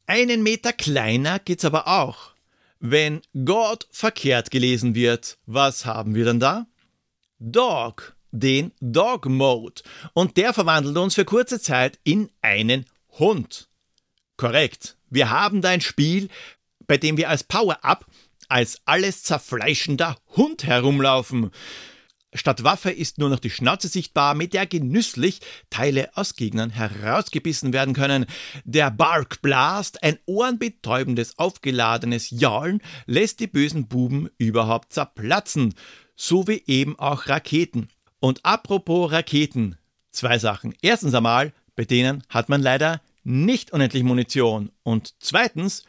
Einen 0.06 0.42
Meter 0.42 0.72
kleiner 0.72 1.38
geht's 1.38 1.64
aber 1.64 1.88
auch. 1.88 2.34
Wenn 2.80 3.22
Gott 3.44 3.88
verkehrt 3.90 4.50
gelesen 4.50 4.94
wird, 4.94 5.38
was 5.46 5.86
haben 5.86 6.14
wir 6.14 6.26
dann 6.26 6.40
da? 6.40 6.66
Dog, 7.46 8.16
den 8.30 8.72
Dog 8.80 9.26
Mode. 9.26 9.82
Und 10.14 10.38
der 10.38 10.54
verwandelt 10.54 10.96
uns 10.96 11.14
für 11.14 11.26
kurze 11.26 11.60
Zeit 11.60 11.98
in 12.02 12.30
einen 12.40 12.86
Hund. 13.18 13.68
Korrekt. 14.38 14.96
Wir 15.10 15.28
haben 15.28 15.60
da 15.60 15.68
ein 15.68 15.82
Spiel, 15.82 16.28
bei 16.86 16.96
dem 16.96 17.18
wir 17.18 17.28
als 17.28 17.44
Power-Up 17.44 18.06
als 18.48 18.80
alles 18.86 19.22
zerfleischender 19.22 20.16
Hund 20.36 20.64
herumlaufen. 20.64 21.50
Statt 22.32 22.64
Waffe 22.64 22.90
ist 22.90 23.18
nur 23.18 23.28
noch 23.28 23.38
die 23.38 23.50
Schnauze 23.50 23.88
sichtbar, 23.88 24.34
mit 24.34 24.54
der 24.54 24.66
genüsslich 24.66 25.40
Teile 25.70 26.16
aus 26.16 26.34
Gegnern 26.34 26.70
herausgebissen 26.70 27.72
werden 27.72 27.94
können. 27.94 28.26
Der 28.64 28.90
Bark 28.90 29.40
Blast, 29.40 30.02
ein 30.02 30.18
ohrenbetäubendes, 30.26 31.38
aufgeladenes 31.38 32.30
Jaulen, 32.30 32.80
lässt 33.06 33.38
die 33.40 33.46
bösen 33.46 33.86
Buben 33.86 34.30
überhaupt 34.38 34.92
zerplatzen 34.92 35.74
sowie 36.16 36.62
eben 36.66 36.98
auch 36.98 37.28
Raketen. 37.28 37.88
Und 38.20 38.44
apropos 38.44 39.12
Raketen, 39.12 39.76
zwei 40.10 40.38
Sachen. 40.38 40.74
Erstens 40.82 41.14
einmal, 41.14 41.52
bei 41.76 41.84
denen 41.84 42.22
hat 42.28 42.48
man 42.48 42.62
leider 42.62 43.00
nicht 43.24 43.72
unendlich 43.72 44.02
Munition. 44.02 44.70
Und 44.82 45.14
zweitens, 45.18 45.84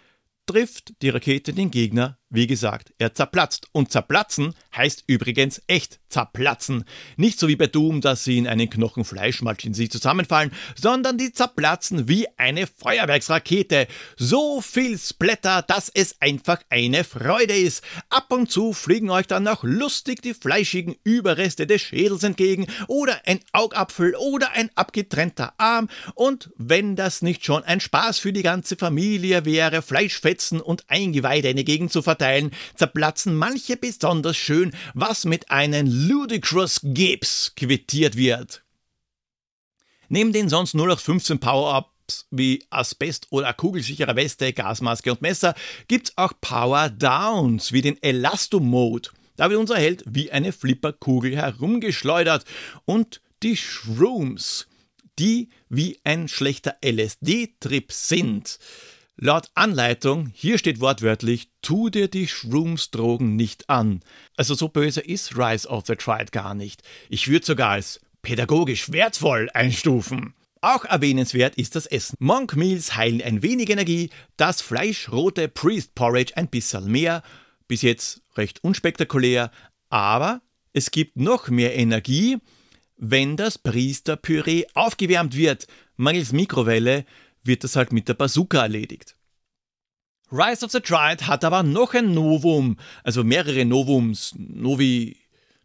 trifft 0.45 1.01
die 1.01 1.09
Rakete 1.09 1.53
den 1.53 1.71
Gegner, 1.71 2.17
wie 2.35 2.47
gesagt, 2.47 2.93
er 2.97 3.13
zerplatzt. 3.13 3.67
Und 3.71 3.91
zerplatzen 3.91 4.53
heißt 4.75 5.05
übrigens 5.07 5.61
echt 5.67 5.99
zerplatzen. 6.09 6.85
Nicht 7.17 7.39
so 7.39 7.47
wie 7.47 7.55
bei 7.55 7.67
Doom, 7.67 8.01
dass 8.01 8.23
sie 8.23 8.37
in 8.37 8.47
einen 8.47 8.69
Knochen 8.69 9.03
Fleischmatsch 9.03 9.65
in 9.65 9.73
sich 9.73 9.91
zusammenfallen, 9.91 10.51
sondern 10.79 11.17
die 11.17 11.33
zerplatzen 11.33 12.07
wie 12.07 12.27
eine 12.37 12.67
Feuerwerksrakete. 12.67 13.87
So 14.17 14.61
viel 14.61 14.97
Splatter, 14.97 15.61
dass 15.61 15.89
es 15.93 16.21
einfach 16.21 16.61
eine 16.69 17.03
Freude 17.03 17.55
ist. 17.55 17.83
Ab 18.09 18.31
und 18.31 18.51
zu 18.51 18.73
fliegen 18.73 19.09
euch 19.09 19.27
dann 19.27 19.43
noch 19.43 19.63
lustig 19.63 20.21
die 20.21 20.33
fleischigen 20.33 20.95
Überreste 21.03 21.67
des 21.67 21.81
Schädels 21.81 22.23
entgegen 22.23 22.67
oder 22.87 23.19
ein 23.25 23.39
Augapfel 23.51 24.15
oder 24.15 24.51
ein 24.51 24.69
abgetrennter 24.75 25.53
Arm. 25.57 25.89
Und 26.13 26.51
wenn 26.57 26.95
das 26.95 27.21
nicht 27.21 27.45
schon 27.45 27.63
ein 27.63 27.79
Spaß 27.79 28.19
für 28.19 28.33
die 28.33 28.43
ganze 28.43 28.75
Familie 28.77 29.45
wäre, 29.45 29.81
Fleischfetzen 29.81 30.61
und 30.61 30.85
Eingeweide 30.87 31.49
in 31.49 31.57
die 31.57 31.65
Gegend 31.65 31.91
zu 31.91 32.01
verteilen, 32.01 32.24
zerplatzen 32.75 33.35
manche 33.35 33.77
besonders 33.77 34.37
schön, 34.37 34.73
was 34.93 35.25
mit 35.25 35.51
einem 35.51 35.87
Ludicrous 35.87 36.79
Gips 36.83 37.53
quittiert 37.55 38.15
wird. 38.15 38.63
Neben 40.09 40.33
den 40.33 40.49
sonst 40.49 40.75
0815 40.75 41.39
Power-Ups 41.39 42.27
wie 42.29 42.63
Asbest 42.69 43.27
oder 43.31 43.53
kugelsichere 43.53 44.15
Weste, 44.15 44.53
Gasmaske 44.53 45.11
und 45.11 45.21
Messer 45.21 45.55
gibt's 45.87 46.13
auch 46.15 46.33
Power-Downs 46.39 47.71
wie 47.71 47.81
den 47.81 48.01
Elasto-Mode. 48.01 49.09
Da 49.35 49.49
wird 49.49 49.59
unser 49.59 49.77
Held 49.77 50.03
wie 50.05 50.31
eine 50.31 50.51
Flipperkugel 50.51 51.35
herumgeschleudert 51.35 52.45
und 52.85 53.21
die 53.43 53.57
Shrooms, 53.57 54.67
die 55.19 55.49
wie 55.69 55.99
ein 56.03 56.27
schlechter 56.27 56.77
LSD-Trip 56.83 57.91
sind. 57.91 58.59
Laut 59.17 59.49
Anleitung, 59.53 60.29
hier 60.33 60.57
steht 60.57 60.81
wortwörtlich, 60.81 61.49
tu 61.61 61.89
dir 61.89 62.09
die 62.09 62.27
Shrooms-Drogen 62.27 63.37
nicht 63.37 63.69
an. 63.69 64.01
Also 64.35 64.55
so 64.55 64.67
böse 64.67 64.99
ist 64.99 65.37
Rise 65.37 65.69
of 65.69 65.85
the 65.87 65.95
Triad 65.95 66.33
gar 66.33 66.53
nicht. 66.53 66.83
Ich 67.07 67.29
würde 67.29 67.45
sogar 67.45 67.69
als 67.69 68.01
pädagogisch 68.21 68.91
wertvoll 68.91 69.49
einstufen. 69.53 70.33
Auch 70.59 70.83
erwähnenswert 70.83 71.55
ist 71.55 71.77
das 71.77 71.85
Essen. 71.85 72.17
Monk 72.19 72.57
Meals 72.57 72.97
heilen 72.97 73.21
ein 73.21 73.41
wenig 73.41 73.69
Energie, 73.69 74.09
das 74.35 74.61
fleischrote 74.61 75.47
Priest 75.47 75.95
Porridge 75.95 76.35
ein 76.35 76.49
bisschen 76.49 76.91
mehr, 76.91 77.23
bis 77.69 77.83
jetzt 77.83 78.21
recht 78.35 78.65
unspektakulär, 78.65 79.49
aber 79.89 80.41
es 80.73 80.91
gibt 80.91 81.15
noch 81.15 81.47
mehr 81.47 81.73
Energie, 81.73 82.37
wenn 82.97 83.37
das 83.37 83.57
Priesterpüree 83.57 84.65
aufgewärmt 84.73 85.37
wird. 85.37 85.67
Mangels 85.95 86.33
Mikrowelle 86.33 87.05
wird 87.45 87.63
das 87.63 87.75
halt 87.75 87.93
mit 87.93 88.07
der 88.07 88.13
Bazooka 88.13 88.61
erledigt. 88.61 89.15
Rise 90.31 90.65
of 90.65 90.71
the 90.71 90.79
Triad 90.79 91.27
hat 91.27 91.43
aber 91.43 91.63
noch 91.63 91.93
ein 91.93 92.13
Novum, 92.13 92.77
also 93.03 93.23
mehrere 93.23 93.63
Novums, 93.63 94.33
Novi, 94.37 95.17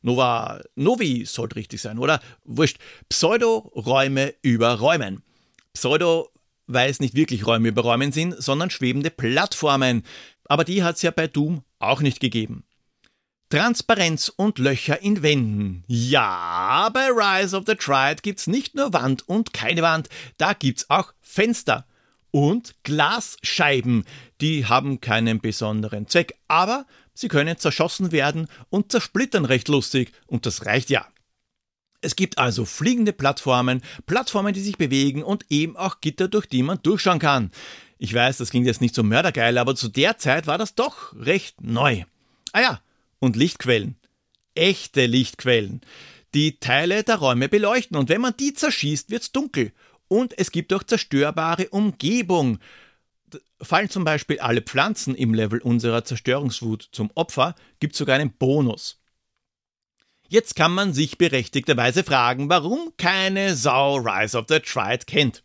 Nova, 0.03 0.61
Novi 0.77 1.25
sollte 1.27 1.57
richtig 1.57 1.81
sein, 1.81 1.99
oder? 1.99 2.21
Wurscht. 2.45 2.79
Pseudo-Räume 3.09 4.35
über 4.43 4.79
Räumen. 4.79 5.23
Pseudo, 5.75 6.31
weil 6.66 6.90
es 6.90 7.01
nicht 7.01 7.14
wirklich 7.14 7.47
Räume 7.47 7.69
über 7.69 7.83
Räumen 7.83 8.12
sind, 8.12 8.40
sondern 8.43 8.71
schwebende 8.71 9.11
Plattformen. 9.11 10.03
Aber 10.45 10.64
die 10.64 10.83
hat 10.83 10.97
es 10.97 11.03
ja 11.03 11.11
bei 11.11 11.27
Doom 11.27 11.62
auch 11.79 12.01
nicht 12.01 12.21
gegeben. 12.21 12.64
Transparenz 13.50 14.28
und 14.28 14.58
Löcher 14.58 15.02
in 15.02 15.22
Wänden. 15.22 15.82
Ja, 15.88 16.88
bei 16.94 17.08
Rise 17.08 17.56
of 17.56 17.64
the 17.66 17.74
Triad 17.74 18.22
gibt's 18.22 18.46
nicht 18.46 18.76
nur 18.76 18.92
Wand 18.92 19.28
und 19.28 19.52
keine 19.52 19.82
Wand, 19.82 20.08
da 20.38 20.52
gibt's 20.52 20.88
auch 20.88 21.12
Fenster. 21.20 21.84
und 22.30 22.76
Glasscheiben. 22.84 24.04
Die 24.40 24.66
haben 24.66 25.00
keinen 25.00 25.40
besonderen 25.40 26.06
Zweck, 26.06 26.36
aber 26.46 26.86
sie 27.12 27.26
können 27.26 27.58
zerschossen 27.58 28.12
werden 28.12 28.46
und 28.68 28.92
zersplittern 28.92 29.44
recht 29.44 29.66
lustig 29.66 30.12
und 30.28 30.46
das 30.46 30.64
reicht 30.64 30.90
ja. 30.90 31.08
Es 32.02 32.14
gibt 32.14 32.38
also 32.38 32.64
fliegende 32.64 33.12
Plattformen, 33.12 33.82
Plattformen, 34.06 34.54
die 34.54 34.60
sich 34.60 34.78
bewegen 34.78 35.24
und 35.24 35.44
eben 35.50 35.76
auch 35.76 36.00
Gitter, 36.00 36.28
durch 36.28 36.46
die 36.46 36.62
man 36.62 36.80
durchschauen 36.84 37.18
kann. 37.18 37.50
Ich 37.98 38.14
weiß, 38.14 38.38
das 38.38 38.50
klingt 38.50 38.66
jetzt 38.66 38.80
nicht 38.80 38.94
so 38.94 39.02
mördergeil, 39.02 39.58
aber 39.58 39.74
zu 39.74 39.88
der 39.88 40.18
Zeit 40.18 40.46
war 40.46 40.56
das 40.56 40.76
doch 40.76 41.12
recht 41.16 41.60
neu. 41.60 42.04
Ah 42.52 42.60
ja, 42.60 42.80
und 43.20 43.37
Lichtquellen. 43.37 43.96
Echte 44.54 45.06
Lichtquellen. 45.06 45.83
Die 46.35 46.59
Teile 46.59 47.04
der 47.04 47.16
Räume 47.16 47.48
beleuchten 47.48 47.96
und 47.96 48.09
wenn 48.09 48.20
man 48.20 48.37
die 48.37 48.54
zerschießt, 48.54 49.11
wird's 49.11 49.30
dunkel. 49.30 49.72
Und 50.09 50.37
es 50.38 50.50
gibt 50.50 50.72
auch 50.72 50.83
zerstörbare 50.83 51.68
Umgebung. 51.68 52.59
Fallen 53.62 53.90
zum 53.90 54.02
Beispiel 54.02 54.40
alle 54.40 54.62
Pflanzen 54.62 55.14
im 55.14 55.35
Level 55.35 55.61
unserer 55.61 56.04
Zerstörungswut 56.04 56.88
zum 56.90 57.11
Opfer, 57.14 57.54
gibt 57.78 57.94
sogar 57.94 58.16
einen 58.16 58.33
Bonus. 58.33 59.00
Jetzt 60.28 60.56
kann 60.56 60.72
man 60.72 60.92
sich 60.92 61.18
berechtigterweise 61.18 62.04
fragen, 62.04 62.48
warum 62.48 62.92
keine 62.96 63.56
Sau 63.56 63.96
Rise 63.96 64.38
of 64.38 64.46
the 64.48 64.61
Triad 64.61 65.06
kennt. 65.06 65.42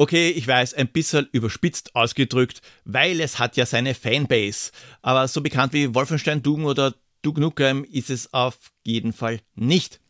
Okay, 0.00 0.30
ich 0.30 0.48
weiß, 0.48 0.72
ein 0.72 0.88
bisschen 0.88 1.28
überspitzt 1.30 1.94
ausgedrückt, 1.94 2.62
weil 2.86 3.20
es 3.20 3.38
hat 3.38 3.58
ja 3.58 3.66
seine 3.66 3.94
Fanbase. 3.94 4.70
Aber 5.02 5.28
so 5.28 5.42
bekannt 5.42 5.74
wie 5.74 5.94
Wolfenstein 5.94 6.42
Doom 6.42 6.64
oder 6.64 6.94
Duke 7.20 7.38
Nukem 7.38 7.84
ist 7.84 8.08
es 8.08 8.32
auf 8.32 8.56
jeden 8.82 9.12
Fall 9.12 9.40
nicht. 9.56 10.00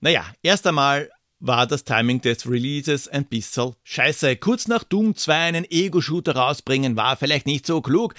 Naja, 0.00 0.26
erst 0.42 0.66
einmal 0.66 1.08
war 1.40 1.66
das 1.66 1.84
Timing 1.84 2.20
des 2.20 2.46
Releases 2.46 3.08
ein 3.08 3.24
bisschen 3.24 3.72
scheiße. 3.82 4.36
Kurz 4.36 4.68
nach 4.68 4.84
Doom 4.84 5.16
2 5.16 5.34
einen 5.36 5.64
Ego-Shooter 5.64 6.36
rausbringen 6.36 6.94
war 6.94 7.16
vielleicht 7.16 7.46
nicht 7.46 7.66
so 7.66 7.80
klug. 7.80 8.14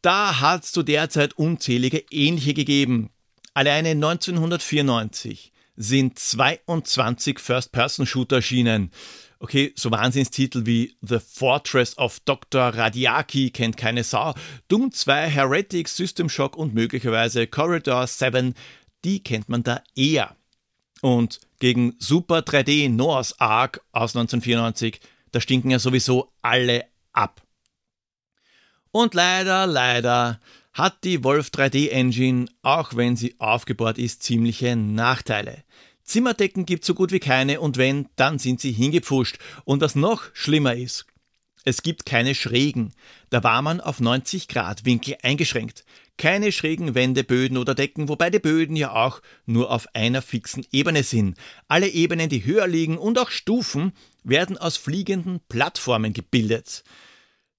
Da 0.00 0.38
hat 0.38 0.62
es 0.62 0.70
zu 0.70 0.84
der 0.84 1.10
Zeit 1.10 1.32
unzählige 1.32 2.04
ähnliche 2.12 2.54
gegeben. 2.54 3.10
Alleine 3.52 3.88
1994 3.88 5.52
sind 5.74 6.20
22 6.20 7.40
First-Person-Shooter 7.40 8.36
erschienen. 8.36 8.92
Okay, 9.40 9.72
so 9.76 9.92
Wahnsinnstitel 9.92 10.66
wie 10.66 10.96
The 11.00 11.20
Fortress 11.20 11.96
of 11.96 12.18
Dr. 12.20 12.60
Radiaki 12.60 13.50
kennt 13.50 13.76
keine 13.76 14.02
Sau, 14.02 14.34
Doom 14.66 14.90
2, 14.90 15.28
Heretic, 15.28 15.88
System 15.88 16.28
Shock 16.28 16.56
und 16.56 16.74
möglicherweise 16.74 17.46
Corridor 17.46 18.08
7, 18.08 18.54
die 19.04 19.22
kennt 19.22 19.48
man 19.48 19.62
da 19.62 19.80
eher. 19.94 20.34
Und 21.02 21.38
gegen 21.60 21.94
Super 22.00 22.38
3D 22.38 22.90
Noah's 22.90 23.38
Ark 23.38 23.80
aus 23.92 24.16
1994, 24.16 25.00
da 25.30 25.40
stinken 25.40 25.70
ja 25.70 25.78
sowieso 25.78 26.32
alle 26.42 26.86
ab. 27.12 27.40
Und 28.90 29.14
leider, 29.14 29.68
leider 29.68 30.40
hat 30.72 31.04
die 31.04 31.22
Wolf 31.22 31.50
3D 31.50 31.90
Engine, 31.90 32.46
auch 32.62 32.96
wenn 32.96 33.14
sie 33.14 33.36
aufgebaut 33.38 33.98
ist, 33.98 34.24
ziemliche 34.24 34.74
Nachteile. 34.74 35.62
Zimmerdecken 36.08 36.66
gibt 36.66 36.84
so 36.84 36.94
gut 36.94 37.12
wie 37.12 37.20
keine 37.20 37.60
und 37.60 37.76
wenn, 37.76 38.08
dann 38.16 38.38
sind 38.38 38.60
sie 38.60 38.72
hingepfuscht. 38.72 39.38
Und 39.64 39.80
was 39.80 39.94
noch 39.94 40.24
schlimmer 40.32 40.74
ist, 40.74 41.06
es 41.64 41.82
gibt 41.82 42.06
keine 42.06 42.34
Schrägen. 42.34 42.94
Da 43.30 43.44
war 43.44 43.62
man 43.62 43.80
auf 43.80 44.00
90 44.00 44.48
Grad 44.48 44.84
Winkel 44.84 45.16
eingeschränkt. 45.22 45.84
Keine 46.16 46.50
schrägen 46.50 46.94
Wände, 46.94 47.22
Böden 47.22 47.58
oder 47.58 47.74
Decken, 47.74 48.08
wobei 48.08 48.30
die 48.30 48.40
Böden 48.40 48.74
ja 48.74 48.92
auch 48.92 49.20
nur 49.46 49.70
auf 49.70 49.94
einer 49.94 50.22
fixen 50.22 50.66
Ebene 50.72 51.04
sind. 51.04 51.36
Alle 51.68 51.88
Ebenen, 51.88 52.28
die 52.28 52.44
höher 52.44 52.66
liegen 52.66 52.98
und 52.98 53.18
auch 53.18 53.30
Stufen, 53.30 53.92
werden 54.24 54.58
aus 54.58 54.76
fliegenden 54.76 55.40
Plattformen 55.48 56.12
gebildet 56.12 56.82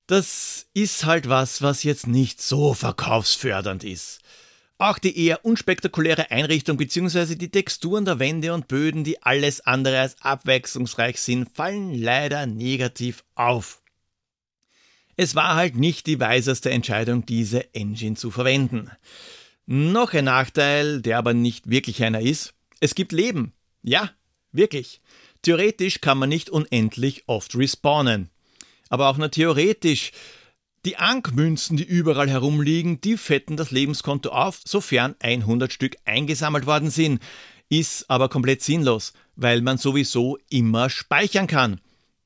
das 0.09 0.65
ist 0.73 1.05
halt 1.05 1.29
was, 1.29 1.61
was 1.61 1.83
jetzt 1.83 2.07
nicht 2.07 2.41
so 2.41 2.73
verkaufsfördernd 2.73 3.83
ist. 3.83 4.21
Auch 4.79 4.97
die 4.97 5.25
eher 5.25 5.45
unspektakuläre 5.45 6.31
Einrichtung 6.31 6.77
bzw. 6.77 7.35
die 7.35 7.51
Texturen 7.51 8.05
der 8.05 8.17
Wände 8.17 8.53
und 8.53 8.67
Böden, 8.67 9.03
die 9.03 9.21
alles 9.21 9.61
andere 9.61 9.99
als 9.99 10.19
abwechslungsreich 10.21 11.19
sind, 11.19 11.49
fallen 11.53 11.93
leider 11.93 12.47
negativ 12.47 13.23
auf. 13.35 13.83
Es 15.17 15.35
war 15.35 15.55
halt 15.55 15.75
nicht 15.75 16.07
die 16.07 16.19
weiseste 16.19 16.71
Entscheidung, 16.71 17.25
diese 17.25 17.73
Engine 17.75 18.15
zu 18.15 18.31
verwenden. 18.31 18.89
Noch 19.67 20.13
ein 20.13 20.25
Nachteil, 20.25 21.01
der 21.01 21.17
aber 21.17 21.33
nicht 21.33 21.69
wirklich 21.69 22.01
einer 22.03 22.21
ist, 22.21 22.53
es 22.79 22.95
gibt 22.95 23.11
Leben. 23.11 23.51
Ja, 23.83 24.09
wirklich. 24.51 25.01
Theoretisch 25.41 26.01
kann 26.01 26.17
man 26.17 26.29
nicht 26.29 26.49
unendlich 26.49 27.23
oft 27.27 27.55
respawnen 27.55 28.31
aber 28.89 29.07
auch 29.07 29.17
nur 29.17 29.31
theoretisch. 29.31 30.11
Die 30.85 30.97
Ankmünzen, 30.97 31.77
die 31.77 31.83
überall 31.83 32.29
herumliegen, 32.29 33.01
die 33.01 33.17
fetten 33.17 33.57
das 33.57 33.71
Lebenskonto 33.71 34.29
auf, 34.29 34.61
sofern 34.65 35.15
100 35.19 35.73
Stück 35.73 35.97
eingesammelt 36.05 36.65
worden 36.65 36.89
sind. 36.89 37.21
Ist 37.67 38.09
aber 38.09 38.29
komplett 38.29 38.63
sinnlos, 38.63 39.13
weil 39.35 39.61
man 39.61 39.77
sowieso 39.77 40.37
immer 40.49 40.89
speichern 40.89 41.47
kann. 41.47 41.81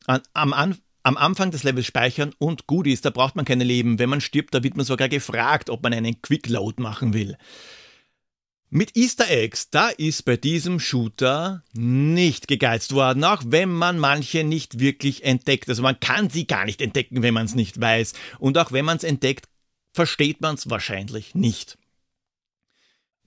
Am, 0.06 0.54
An 0.54 0.78
am 1.04 1.18
Anfang 1.18 1.52
des 1.52 1.64
Levels 1.64 1.86
speichern 1.86 2.34
und 2.40 2.66
gut 2.66 2.88
ist, 2.88 3.04
da 3.04 3.10
braucht 3.10 3.36
man 3.36 3.44
keine 3.44 3.66
Leben. 3.66 4.00
Wenn 4.00 4.10
man 4.10 4.22
stirbt, 4.22 4.54
da 4.54 4.64
wird 4.64 4.78
man 4.78 4.86
sogar 4.86 5.10
gefragt, 5.10 5.70
ob 5.70 5.84
man 5.84 5.94
einen 5.94 6.22
Quickload 6.22 6.82
machen 6.82 7.14
will. 7.14 7.38
Mit 8.76 8.98
Easter 8.98 9.30
Eggs, 9.30 9.70
da 9.70 9.90
ist 9.90 10.26
bei 10.26 10.36
diesem 10.36 10.80
Shooter 10.80 11.62
nicht 11.74 12.48
gegeizt 12.48 12.96
worden, 12.96 13.24
auch 13.24 13.44
wenn 13.46 13.70
man 13.70 14.00
manche 14.00 14.44
nicht 14.44 14.80
wirklich 14.80 15.24
entdeckt. 15.24 15.70
Also 15.70 15.84
man 15.84 16.00
kann 16.00 16.32
sie 16.32 16.48
gar 16.48 16.66
nicht 16.66 16.82
entdecken, 16.82 17.22
wenn 17.22 17.36
man 17.36 17.46
es 17.46 17.54
nicht 17.54 17.80
weiß. 17.80 18.14
Und 18.40 18.58
auch 18.58 18.72
wenn 18.72 18.84
man 18.84 18.98
es 18.98 19.04
entdeckt, 19.04 19.48
versteht 19.94 20.42
man 20.42 20.56
es 20.56 20.72
wahrscheinlich 20.72 21.36
nicht. 21.36 21.78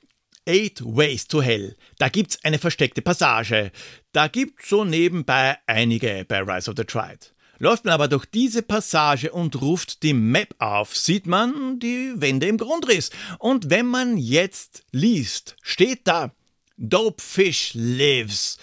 Eight 0.47 0.81
Ways 0.83 1.29
to 1.29 1.43
Hell, 1.43 1.77
da 1.99 2.09
gibt's 2.09 2.43
eine 2.45 2.59
versteckte 2.59 3.03
Passage. 3.03 3.71
Da 4.13 4.29
gibt's 4.29 4.69
so 4.69 4.85
nebenbei 4.85 5.59
einige 5.67 6.25
bei 6.27 6.41
Rise 6.41 6.71
of 6.71 6.77
the 6.77 6.85
Triad. 6.85 7.33
Läuft 7.63 7.85
man 7.85 7.93
aber 7.93 8.09
durch 8.09 8.25
diese 8.25 8.63
Passage 8.63 9.31
und 9.33 9.61
ruft 9.61 10.03
die 10.03 10.15
Map 10.15 10.55
auf, 10.61 10.97
sieht 10.97 11.27
man 11.27 11.79
die 11.79 12.15
Wände 12.17 12.47
im 12.47 12.57
Grundriss. 12.57 13.11
Und 13.39 13.69
wenn 13.69 13.85
man 13.85 14.17
jetzt 14.17 14.83
liest, 14.93 15.57
steht 15.61 16.09
da 16.09 16.33
Dope 16.79 17.23
Fish 17.23 17.73
lives 17.75 18.57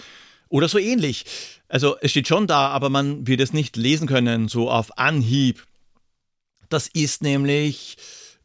oder 0.49 0.67
so 0.67 0.79
ähnlich. 0.79 1.25
Also 1.67 1.95
es 2.01 2.09
steht 2.09 2.27
schon 2.27 2.47
da, 2.47 2.69
aber 2.69 2.89
man 2.89 3.27
wird 3.27 3.39
es 3.39 3.53
nicht 3.53 3.77
lesen 3.77 4.07
können, 4.07 4.47
so 4.47 4.71
auf 4.71 4.97
Anhieb. 4.97 5.63
Das 6.69 6.87
ist 6.87 7.21
nämlich 7.21 7.97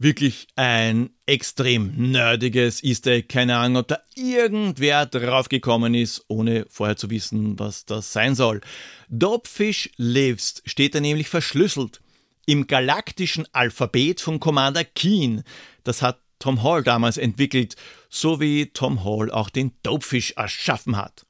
wirklich 0.03 0.49
ein 0.57 1.11
extrem 1.27 2.11
nerdiges 2.11 2.83
Easter 2.83 3.13
Egg. 3.13 3.29
Keine 3.29 3.57
Ahnung, 3.57 3.79
ob 3.79 3.89
da 3.89 4.01
irgendwer 4.15 5.07
draufgekommen 5.07 5.95
ist, 5.95 6.25
ohne 6.29 6.67
vorher 6.69 6.97
zu 6.97 7.11
wissen, 7.11 7.59
was 7.59 7.85
das 7.85 8.13
sein 8.13 8.35
soll. 8.35 8.61
Dopefish 9.09 9.91
Lives 9.97 10.63
steht 10.65 10.95
da 10.95 11.01
nämlich 11.01 11.29
verschlüsselt 11.29 12.01
im 12.47 12.67
galaktischen 12.67 13.47
Alphabet 13.53 14.21
von 14.21 14.41
Commander 14.41 14.85
Keen. 14.85 15.45
Das 15.85 16.03
hat 16.03 16.21
Tom 16.39 16.63
Hall 16.63 16.83
damals 16.83 17.19
entwickelt, 17.19 17.77
so 18.09 18.41
wie 18.41 18.67
Tom 18.67 19.05
Hall 19.05 19.31
auch 19.31 19.49
den 19.49 19.73
Dopefish 19.83 20.33
erschaffen 20.33 20.97
hat. 20.97 21.25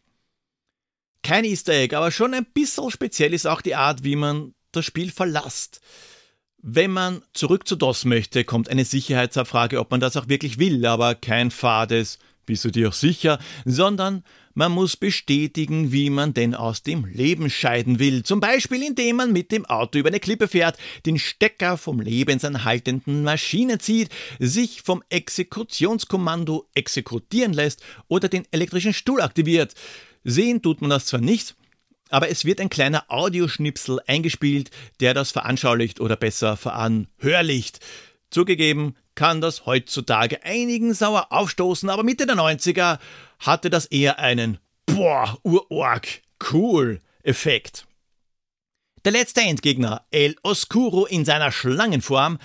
Kein 1.22 1.44
Easter 1.44 1.74
Egg, 1.74 1.94
aber 1.94 2.10
schon 2.10 2.34
ein 2.34 2.46
bisschen 2.46 2.90
speziell 2.90 3.34
ist 3.34 3.46
auch 3.46 3.60
die 3.60 3.74
Art, 3.74 4.04
wie 4.04 4.16
man 4.16 4.54
das 4.72 4.86
Spiel 4.86 5.10
verlasst. 5.10 5.80
Wenn 6.64 6.92
man 6.92 7.22
zurück 7.32 7.66
zu 7.66 7.74
DOS 7.74 8.04
möchte, 8.04 8.44
kommt 8.44 8.68
eine 8.68 8.84
Sicherheitsabfrage, 8.84 9.80
ob 9.80 9.90
man 9.90 9.98
das 9.98 10.16
auch 10.16 10.28
wirklich 10.28 10.60
will, 10.60 10.86
aber 10.86 11.16
kein 11.16 11.50
fades, 11.50 12.20
bist 12.46 12.64
du 12.64 12.70
dir 12.70 12.90
auch 12.90 12.92
sicher, 12.92 13.40
sondern 13.64 14.22
man 14.54 14.70
muss 14.70 14.96
bestätigen, 14.96 15.90
wie 15.90 16.08
man 16.08 16.34
denn 16.34 16.54
aus 16.54 16.84
dem 16.84 17.04
Leben 17.04 17.50
scheiden 17.50 17.98
will. 17.98 18.22
Zum 18.22 18.38
Beispiel, 18.38 18.84
indem 18.84 19.16
man 19.16 19.32
mit 19.32 19.50
dem 19.50 19.66
Auto 19.66 19.98
über 19.98 20.10
eine 20.10 20.20
Klippe 20.20 20.46
fährt, 20.46 20.78
den 21.04 21.18
Stecker 21.18 21.76
vom 21.76 22.00
lebensanhaltenden 22.00 23.24
Maschine 23.24 23.78
zieht, 23.78 24.10
sich 24.38 24.82
vom 24.82 25.02
Exekutionskommando 25.08 26.68
exekutieren 26.74 27.54
lässt 27.54 27.82
oder 28.06 28.28
den 28.28 28.46
elektrischen 28.52 28.92
Stuhl 28.92 29.20
aktiviert. 29.20 29.74
Sehen 30.22 30.62
tut 30.62 30.80
man 30.80 30.90
das 30.90 31.06
zwar 31.06 31.20
nicht, 31.20 31.56
aber 32.12 32.28
es 32.28 32.44
wird 32.44 32.60
ein 32.60 32.68
kleiner 32.68 33.04
Audioschnipsel 33.08 34.00
eingespielt, 34.06 34.70
der 35.00 35.14
das 35.14 35.30
veranschaulicht 35.30 35.98
oder 35.98 36.16
besser 36.16 36.56
veranhörlicht. 36.56 37.80
Zugegeben 38.30 38.96
kann 39.14 39.40
das 39.40 39.66
heutzutage 39.66 40.44
einigen 40.44 40.94
sauer 40.94 41.28
aufstoßen, 41.30 41.88
aber 41.88 42.02
Mitte 42.02 42.26
der 42.26 42.36
90er 42.36 42.98
hatte 43.38 43.70
das 43.70 43.86
eher 43.86 44.18
einen 44.18 44.58
Boah, 44.86 45.38
Urorg, 45.42 46.22
cool 46.52 47.00
Effekt. 47.22 47.86
Der 49.04 49.12
letzte 49.12 49.40
Endgegner, 49.40 50.04
El 50.10 50.36
Oscuro 50.42 51.06
in 51.06 51.24
seiner 51.24 51.50
Schlangenform, 51.50 52.38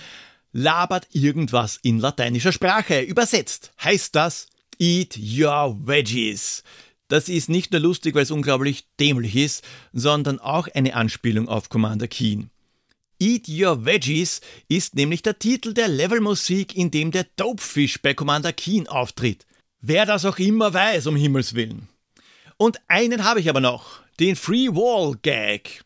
labert 0.52 1.08
irgendwas 1.12 1.78
in 1.82 1.98
lateinischer 1.98 2.52
Sprache. 2.52 3.00
Übersetzt 3.00 3.72
heißt 3.82 4.14
das 4.14 4.46
Eat 4.78 5.18
your 5.18 5.76
veggies. 5.84 6.62
Das 7.08 7.28
ist 7.30 7.48
nicht 7.48 7.72
nur 7.72 7.80
lustig, 7.80 8.14
weil 8.14 8.22
es 8.22 8.30
unglaublich 8.30 8.84
dämlich 9.00 9.34
ist, 9.34 9.64
sondern 9.92 10.38
auch 10.38 10.68
eine 10.74 10.94
Anspielung 10.94 11.48
auf 11.48 11.70
Commander 11.70 12.06
Keen. 12.06 12.50
Eat 13.18 13.48
Your 13.48 13.84
Veggies 13.84 14.40
ist 14.68 14.94
nämlich 14.94 15.22
der 15.22 15.38
Titel 15.38 15.74
der 15.74 15.88
Levelmusik, 15.88 16.76
in 16.76 16.90
dem 16.90 17.10
der 17.10 17.26
Dopefish 17.36 18.00
bei 18.00 18.14
Commander 18.14 18.52
Keen 18.52 18.86
auftritt. 18.86 19.46
Wer 19.80 20.06
das 20.06 20.24
auch 20.24 20.38
immer 20.38 20.72
weiß, 20.72 21.06
um 21.06 21.16
Himmels 21.16 21.54
Willen. 21.54 21.88
Und 22.58 22.78
einen 22.88 23.24
habe 23.24 23.40
ich 23.40 23.48
aber 23.48 23.60
noch, 23.60 24.00
den 24.20 24.36
Free 24.36 24.68
Wall 24.68 25.16
Gag. 25.22 25.84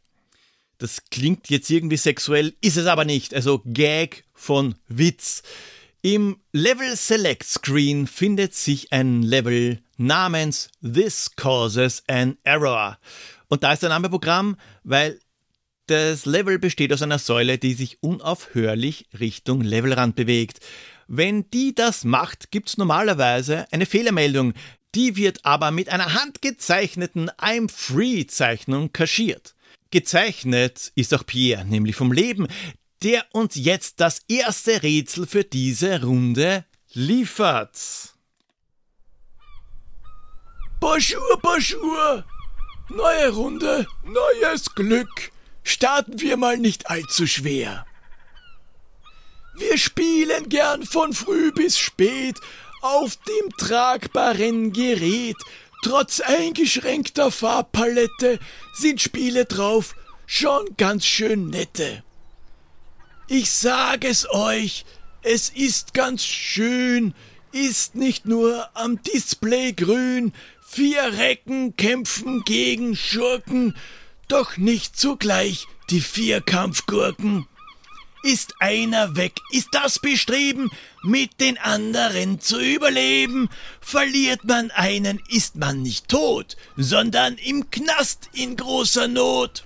Das 0.78 1.04
klingt 1.10 1.48
jetzt 1.48 1.70
irgendwie 1.70 1.96
sexuell, 1.96 2.54
ist 2.60 2.76
es 2.76 2.86
aber 2.86 3.04
nicht. 3.04 3.32
Also 3.34 3.62
Gag 3.64 4.24
von 4.34 4.74
Witz. 4.88 5.42
Im 6.02 6.38
Level 6.52 6.96
Select 6.96 7.44
Screen 7.44 8.08
findet 8.08 8.54
sich 8.54 8.92
ein 8.92 9.22
Level 9.22 9.78
namens 10.06 10.70
This 10.82 11.30
Causes 11.36 12.02
an 12.08 12.36
Error. 12.42 12.98
Und 13.48 13.62
da 13.62 13.72
ist 13.72 13.82
der 13.82 13.90
Name 13.90 14.08
Programm, 14.10 14.56
weil 14.82 15.20
das 15.86 16.26
Level 16.26 16.58
besteht 16.58 16.92
aus 16.92 17.02
einer 17.02 17.18
Säule, 17.18 17.58
die 17.58 17.74
sich 17.74 18.02
unaufhörlich 18.02 19.06
Richtung 19.18 19.60
Levelrand 19.60 20.16
bewegt. 20.16 20.60
Wenn 21.08 21.50
die 21.50 21.74
das 21.74 22.04
macht, 22.04 22.50
gibt 22.50 22.70
es 22.70 22.78
normalerweise 22.78 23.66
eine 23.72 23.86
Fehlermeldung. 23.86 24.54
Die 24.94 25.16
wird 25.16 25.44
aber 25.44 25.70
mit 25.70 25.88
einer 25.88 26.14
handgezeichneten 26.14 27.30
I'm 27.30 27.70
Free 27.70 28.26
Zeichnung 28.26 28.92
kaschiert. 28.92 29.54
Gezeichnet 29.90 30.92
ist 30.94 31.12
auch 31.12 31.26
Pierre, 31.26 31.64
nämlich 31.64 31.96
vom 31.96 32.12
Leben, 32.12 32.46
der 33.02 33.24
uns 33.32 33.56
jetzt 33.56 34.00
das 34.00 34.22
erste 34.28 34.82
Rätsel 34.82 35.26
für 35.26 35.44
diese 35.44 36.02
Runde 36.02 36.64
liefert. 36.92 38.11
Bonjour, 40.82 41.38
bonjour! 41.40 42.24
Neue 42.88 43.28
Runde, 43.28 43.86
neues 44.02 44.74
Glück. 44.74 45.30
Starten 45.62 46.20
wir 46.20 46.36
mal 46.36 46.58
nicht 46.58 46.90
allzu 46.90 47.28
schwer. 47.28 47.86
Wir 49.54 49.78
spielen 49.78 50.48
gern 50.48 50.82
von 50.82 51.12
früh 51.12 51.52
bis 51.52 51.78
spät 51.78 52.40
auf 52.80 53.16
dem 53.16 53.56
tragbaren 53.56 54.72
Gerät. 54.72 55.36
Trotz 55.84 56.18
eingeschränkter 56.18 57.30
Farbpalette 57.30 58.40
sind 58.74 59.00
Spiele 59.00 59.44
drauf 59.44 59.94
schon 60.26 60.64
ganz 60.78 61.06
schön 61.06 61.48
nette. 61.50 62.02
Ich 63.28 63.52
sag 63.52 64.04
es 64.04 64.28
euch, 64.28 64.84
es 65.22 65.48
ist 65.48 65.94
ganz 65.94 66.24
schön, 66.24 67.14
ist 67.52 67.94
nicht 67.94 68.26
nur 68.26 68.68
am 68.74 69.00
Display 69.02 69.72
grün, 69.74 70.32
vier 70.72 71.18
Recken 71.18 71.76
kämpfen 71.76 72.44
gegen 72.44 72.96
Schurken, 72.96 73.76
doch 74.28 74.56
nicht 74.56 74.98
zugleich 74.98 75.66
die 75.90 76.00
Vierkampfgurken. 76.00 77.46
Ist 78.22 78.54
einer 78.58 79.14
weg, 79.16 79.34
ist 79.50 79.68
das 79.72 79.98
Bestreben, 79.98 80.70
mit 81.02 81.40
den 81.40 81.58
anderen 81.58 82.40
zu 82.40 82.58
überleben. 82.58 83.50
Verliert 83.82 84.44
man 84.44 84.70
einen, 84.70 85.20
ist 85.28 85.56
man 85.56 85.82
nicht 85.82 86.08
tot, 86.08 86.56
sondern 86.76 87.36
im 87.36 87.70
Knast 87.70 88.30
in 88.32 88.56
großer 88.56 89.08
Not. 89.08 89.64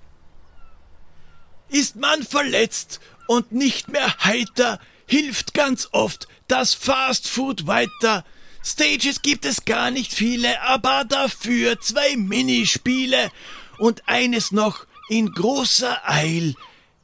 Ist 1.68 1.94
man 1.96 2.24
verletzt 2.24 2.98
und 3.28 3.52
nicht 3.52 3.88
mehr 3.88 4.12
heiter, 4.24 4.80
hilft 5.06 5.54
ganz 5.54 5.88
oft 5.92 6.26
das 6.48 6.74
Fast 6.74 7.28
Food 7.28 7.68
weiter. 7.68 8.24
Stages 8.66 9.22
gibt 9.22 9.44
es 9.46 9.64
gar 9.64 9.92
nicht 9.92 10.12
viele, 10.12 10.60
aber 10.62 11.04
dafür 11.04 11.80
zwei 11.80 12.16
Minispiele 12.16 13.30
und 13.78 14.02
eines 14.08 14.50
noch 14.50 14.88
in 15.08 15.30
großer 15.30 16.00
Eil. 16.04 16.56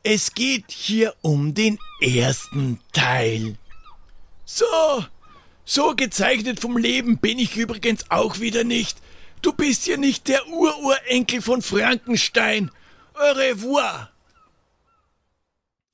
Es 0.02 0.34
geht 0.34 0.72
hier 0.72 1.14
um 1.22 1.54
den 1.54 1.78
ersten 2.00 2.80
Teil. 2.92 3.54
So, 4.44 4.64
so 5.64 5.94
gezeichnet 5.94 6.58
vom 6.58 6.76
Leben 6.76 7.18
bin 7.18 7.38
ich 7.38 7.56
übrigens 7.56 8.10
auch 8.10 8.40
wieder 8.40 8.64
nicht. 8.64 8.98
Du 9.40 9.52
bist 9.52 9.86
ja 9.86 9.96
nicht 9.96 10.26
der 10.26 10.48
Ururenkel 10.48 11.42
von 11.42 11.62
Frankenstein. 11.62 12.72
Au 13.14 13.32
revoir. 13.34 14.10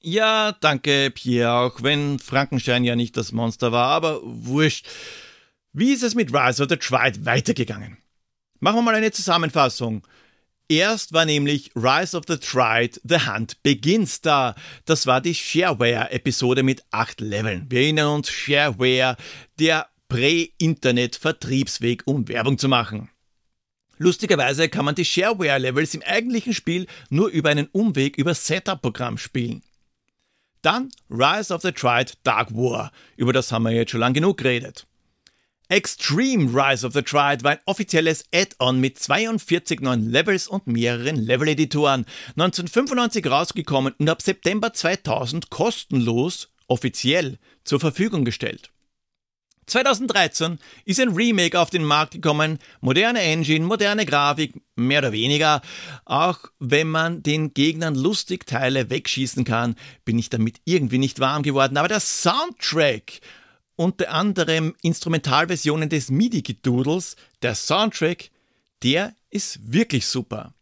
Ja, 0.01 0.53
danke, 0.53 1.11
Pierre, 1.11 1.53
auch 1.53 1.83
wenn 1.83 2.19
Frankenstein 2.19 2.85
ja 2.85 2.97
nicht 2.97 3.19
das 3.19 3.33
Monster 3.33 3.71
war, 3.71 3.91
aber 3.91 4.21
wurscht. 4.23 4.87
Wie 5.79 5.93
ist 5.93 6.03
es 6.03 6.17
mit 6.17 6.35
Rise 6.35 6.61
of 6.61 6.69
the 6.69 6.77
Triad 6.77 7.25
weitergegangen? 7.25 7.99
Machen 8.59 8.79
wir 8.79 8.83
mal 8.83 8.97
eine 8.97 9.13
Zusammenfassung. 9.13 10.05
Erst 10.69 11.13
war 11.13 11.25
nämlich 11.25 11.71
Rise 11.77 12.17
of 12.17 12.25
the 12.27 12.37
Triad 12.37 13.01
The 13.05 13.29
Hunt 13.29 13.63
Begins 13.63 14.21
da. 14.21 14.57
Das 14.87 15.07
war 15.07 15.21
die 15.21 15.37
Shareware-Episode 15.37 16.65
mit 16.65 16.83
acht 16.91 17.21
Leveln. 17.21 17.67
Wir 17.69 17.83
erinnern 17.83 18.17
uns, 18.17 18.29
Shareware, 18.29 19.17
der 19.61 19.87
Prä-Internet-Vertriebsweg, 20.09 22.03
um 22.07 22.27
Werbung 22.27 22.59
zu 22.59 22.67
machen. 22.67 23.11
Lustigerweise 23.99 24.69
kann 24.69 24.85
man 24.85 24.97
die 24.97 25.05
Shareware-Levels 25.05 25.95
im 25.95 26.03
eigentlichen 26.03 26.55
Spiel 26.55 26.89
nur 27.09 27.29
über 27.29 27.51
einen 27.51 27.69
Umweg 27.69 28.19
über 28.19 28.35
Setup-Programm 28.35 29.17
spielen. 29.17 29.63
Dann 30.61 30.91
Rise 31.09 31.55
of 31.55 31.63
the 31.63 31.71
Triad 31.71 32.19
Dark 32.25 32.53
War, 32.53 32.91
über 33.17 33.33
das 33.33 33.53
haben 33.53 33.63
wir 33.63 33.71
jetzt 33.71 33.93
schon 33.93 34.01
lang 34.01 34.13
genug 34.13 34.39
geredet. 34.39 34.88
Extreme 35.71 36.55
Rise 36.55 36.87
of 36.87 36.95
the 36.95 37.03
Triad 37.03 37.45
war 37.45 37.51
ein 37.51 37.59
offizielles 37.67 38.25
Add-on 38.33 38.81
mit 38.81 38.99
42 38.99 39.81
neuen 39.83 40.09
Levels 40.09 40.49
und 40.49 40.67
mehreren 40.67 41.17
Level-Editoren. 41.17 42.07
1995 42.37 43.27
rausgekommen 43.27 43.93
und 43.99 44.09
ab 44.09 44.23
September 44.23 44.73
2000 44.73 45.51
kostenlos 45.51 46.49
offiziell 46.69 47.39
zur 47.65 47.81
Verfügung 47.81 48.25
gestellt. 48.25 48.71
2013 49.67 50.59
ist 50.87 51.01
ein 51.01 51.11
Remake 51.11 51.61
auf 51.61 51.69
den 51.69 51.85
Markt 51.85 52.15
gekommen, 52.15 52.59
moderne 52.81 53.21
Engine, 53.21 53.67
moderne 53.67 54.07
Grafik, 54.07 54.55
mehr 54.75 55.01
oder 55.01 55.13
weniger. 55.13 55.61
Auch 56.07 56.39
wenn 56.59 56.89
man 56.89 57.23
den 57.23 57.53
Gegnern 57.53 57.95
lustig 57.95 58.47
Teile 58.47 58.89
wegschießen 58.89 59.45
kann, 59.45 59.77
bin 60.07 60.19
ich 60.19 60.31
damit 60.31 60.63
irgendwie 60.65 60.97
nicht 60.97 61.21
warm 61.21 61.43
geworden. 61.43 61.77
Aber 61.77 61.89
der 61.89 62.01
Soundtrack, 62.01 63.21
unter 63.79 64.11
anderem 64.13 64.75
Instrumentalversionen 64.83 65.89
des 65.89 66.11
MIDI-Gedudels, 66.11 67.15
der 67.43 67.55
Soundtrack, 67.55 68.31
der 68.83 69.15
ist 69.31 69.73
wirklich 69.73 70.07
super. 70.07 70.53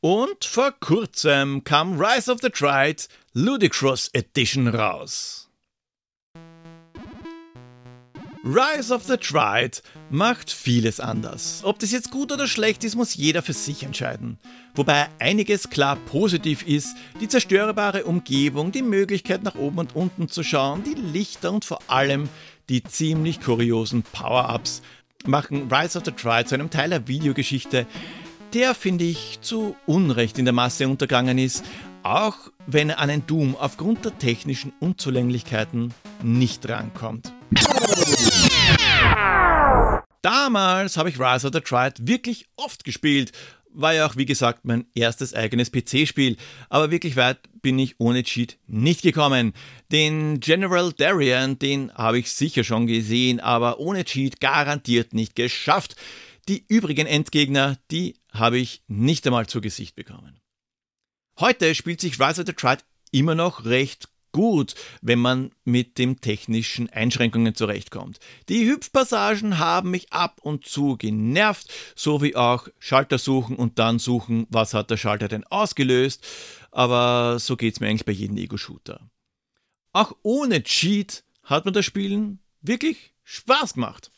Und 0.00 0.44
vor 0.44 0.72
kurzem 0.72 1.64
kam 1.64 1.98
Rise 1.98 2.30
of 2.30 2.40
the 2.42 2.50
Triad 2.50 3.08
Ludicrous 3.32 4.10
Edition 4.12 4.68
raus. 4.68 5.43
Rise 8.46 8.92
of 8.92 9.04
the 9.04 9.16
Triad 9.16 9.82
macht 10.10 10.50
vieles 10.50 11.00
anders. 11.00 11.62
Ob 11.64 11.78
das 11.78 11.92
jetzt 11.92 12.10
gut 12.10 12.30
oder 12.30 12.46
schlecht 12.46 12.84
ist, 12.84 12.94
muss 12.94 13.14
jeder 13.14 13.40
für 13.40 13.54
sich 13.54 13.84
entscheiden. 13.84 14.38
Wobei 14.74 15.08
einiges 15.18 15.70
klar 15.70 15.96
positiv 15.96 16.62
ist, 16.66 16.94
die 17.22 17.28
zerstörbare 17.28 18.04
Umgebung, 18.04 18.70
die 18.70 18.82
Möglichkeit 18.82 19.44
nach 19.44 19.54
oben 19.54 19.78
und 19.78 19.96
unten 19.96 20.28
zu 20.28 20.42
schauen, 20.42 20.84
die 20.84 20.92
Lichter 20.92 21.52
und 21.52 21.64
vor 21.64 21.78
allem 21.86 22.28
die 22.68 22.82
ziemlich 22.84 23.40
kuriosen 23.40 24.02
Power-Ups 24.02 24.82
machen 25.24 25.72
Rise 25.72 25.96
of 25.96 26.04
the 26.04 26.12
Triad 26.12 26.46
zu 26.46 26.54
einem 26.54 26.68
Teil 26.68 26.90
der 26.90 27.08
Videogeschichte, 27.08 27.86
der, 28.52 28.74
finde 28.74 29.04
ich, 29.04 29.38
zu 29.40 29.74
Unrecht 29.86 30.38
in 30.38 30.44
der 30.44 30.52
Masse 30.52 30.86
untergangen 30.86 31.38
ist, 31.38 31.64
auch 32.02 32.36
wenn 32.66 32.90
er 32.90 32.98
an 32.98 33.08
ein 33.08 33.26
Doom 33.26 33.56
aufgrund 33.56 34.04
der 34.04 34.18
technischen 34.18 34.74
Unzulänglichkeiten 34.80 35.94
nicht 36.22 36.68
rankommt. 36.68 37.32
Damals 40.22 40.96
habe 40.96 41.10
ich 41.10 41.20
Rise 41.20 41.46
of 41.46 41.52
the 41.52 41.60
Triad 41.60 42.06
wirklich 42.06 42.46
oft 42.56 42.84
gespielt. 42.84 43.32
War 43.76 43.92
ja 43.92 44.06
auch, 44.06 44.16
wie 44.16 44.24
gesagt, 44.24 44.64
mein 44.64 44.86
erstes 44.94 45.34
eigenes 45.34 45.70
PC-Spiel. 45.70 46.36
Aber 46.70 46.90
wirklich 46.90 47.16
weit 47.16 47.40
bin 47.60 47.78
ich 47.78 47.96
ohne 47.98 48.22
Cheat 48.22 48.56
nicht 48.66 49.02
gekommen. 49.02 49.52
Den 49.92 50.40
General 50.40 50.92
Darien, 50.92 51.58
den 51.58 51.92
habe 51.92 52.18
ich 52.18 52.32
sicher 52.32 52.64
schon 52.64 52.86
gesehen, 52.86 53.40
aber 53.40 53.80
ohne 53.80 54.04
Cheat 54.04 54.40
garantiert 54.40 55.12
nicht 55.12 55.34
geschafft. 55.36 55.96
Die 56.48 56.64
übrigen 56.68 57.06
Endgegner, 57.06 57.76
die 57.90 58.16
habe 58.32 58.58
ich 58.58 58.82
nicht 58.86 59.26
einmal 59.26 59.46
zu 59.46 59.60
Gesicht 59.60 59.94
bekommen. 59.94 60.40
Heute 61.38 61.74
spielt 61.74 62.00
sich 62.00 62.20
Rise 62.20 62.42
of 62.42 62.46
the 62.46 62.52
Triad 62.52 62.84
immer 63.10 63.34
noch 63.34 63.64
recht 63.64 64.08
gut, 64.34 64.74
wenn 65.00 65.20
man 65.20 65.52
mit 65.64 65.96
den 65.96 66.20
technischen 66.20 66.90
Einschränkungen 66.90 67.54
zurechtkommt. 67.54 68.18
Die 68.48 68.68
Hüpfpassagen 68.68 69.58
haben 69.60 69.92
mich 69.92 70.12
ab 70.12 70.40
und 70.42 70.66
zu 70.66 70.96
genervt, 70.96 71.72
so 71.94 72.20
wie 72.20 72.34
auch 72.34 72.66
Schalter 72.80 73.18
suchen 73.18 73.54
und 73.54 73.78
dann 73.78 74.00
suchen, 74.00 74.46
was 74.50 74.74
hat 74.74 74.90
der 74.90 74.96
Schalter 74.96 75.28
denn 75.28 75.44
ausgelöst, 75.44 76.26
aber 76.72 77.38
so 77.38 77.56
geht 77.56 77.74
es 77.74 77.80
mir 77.80 77.88
eigentlich 77.88 78.04
bei 78.04 78.12
jedem 78.12 78.36
Ego-Shooter. 78.36 79.08
Auch 79.92 80.16
ohne 80.22 80.64
Cheat 80.64 81.22
hat 81.44 81.64
mir 81.64 81.72
das 81.72 81.84
Spielen 81.84 82.40
wirklich 82.60 83.14
Spaß 83.22 83.74
gemacht. 83.74 84.10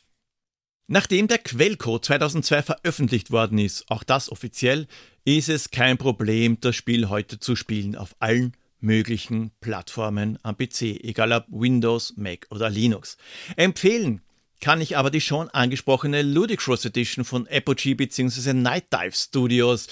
Nachdem 0.87 1.29
der 1.29 1.39
Quellcode 1.39 2.07
2002 2.07 2.63
veröffentlicht 2.63 3.31
worden 3.31 3.59
ist, 3.59 3.85
auch 3.91 4.03
das 4.03 4.33
offiziell, 4.33 4.87
ist 5.27 5.51
es 5.51 5.71
kein 5.71 5.99
Problem, 5.99 6.59
das 6.61 6.75
Spiel 6.75 7.11
heute 7.11 7.39
zu 7.39 7.55
spielen 7.55 7.97
auf 7.97 8.17
allen 8.19 8.57
möglichen 8.87 9.51
Plattformen 9.61 10.39
am 10.43 10.57
PC, 10.57 11.05
egal 11.05 11.33
ob 11.33 11.45
Windows, 11.49 12.15
Mac 12.17 12.47
oder 12.51 12.71
Linux. 12.71 13.19
Empfehlen 13.57 14.23
kann 14.61 14.81
ich 14.81 14.97
aber 14.97 15.11
die 15.11 15.21
schon 15.21 15.51
angesprochene 15.51 16.23
Ludicrous 16.23 16.85
Edition 16.87 17.25
von 17.25 17.47
Apogee 17.49 17.95
bzw. 17.95 18.55
Night 18.55 18.85
Dive 18.93 19.13
Studios, 19.13 19.89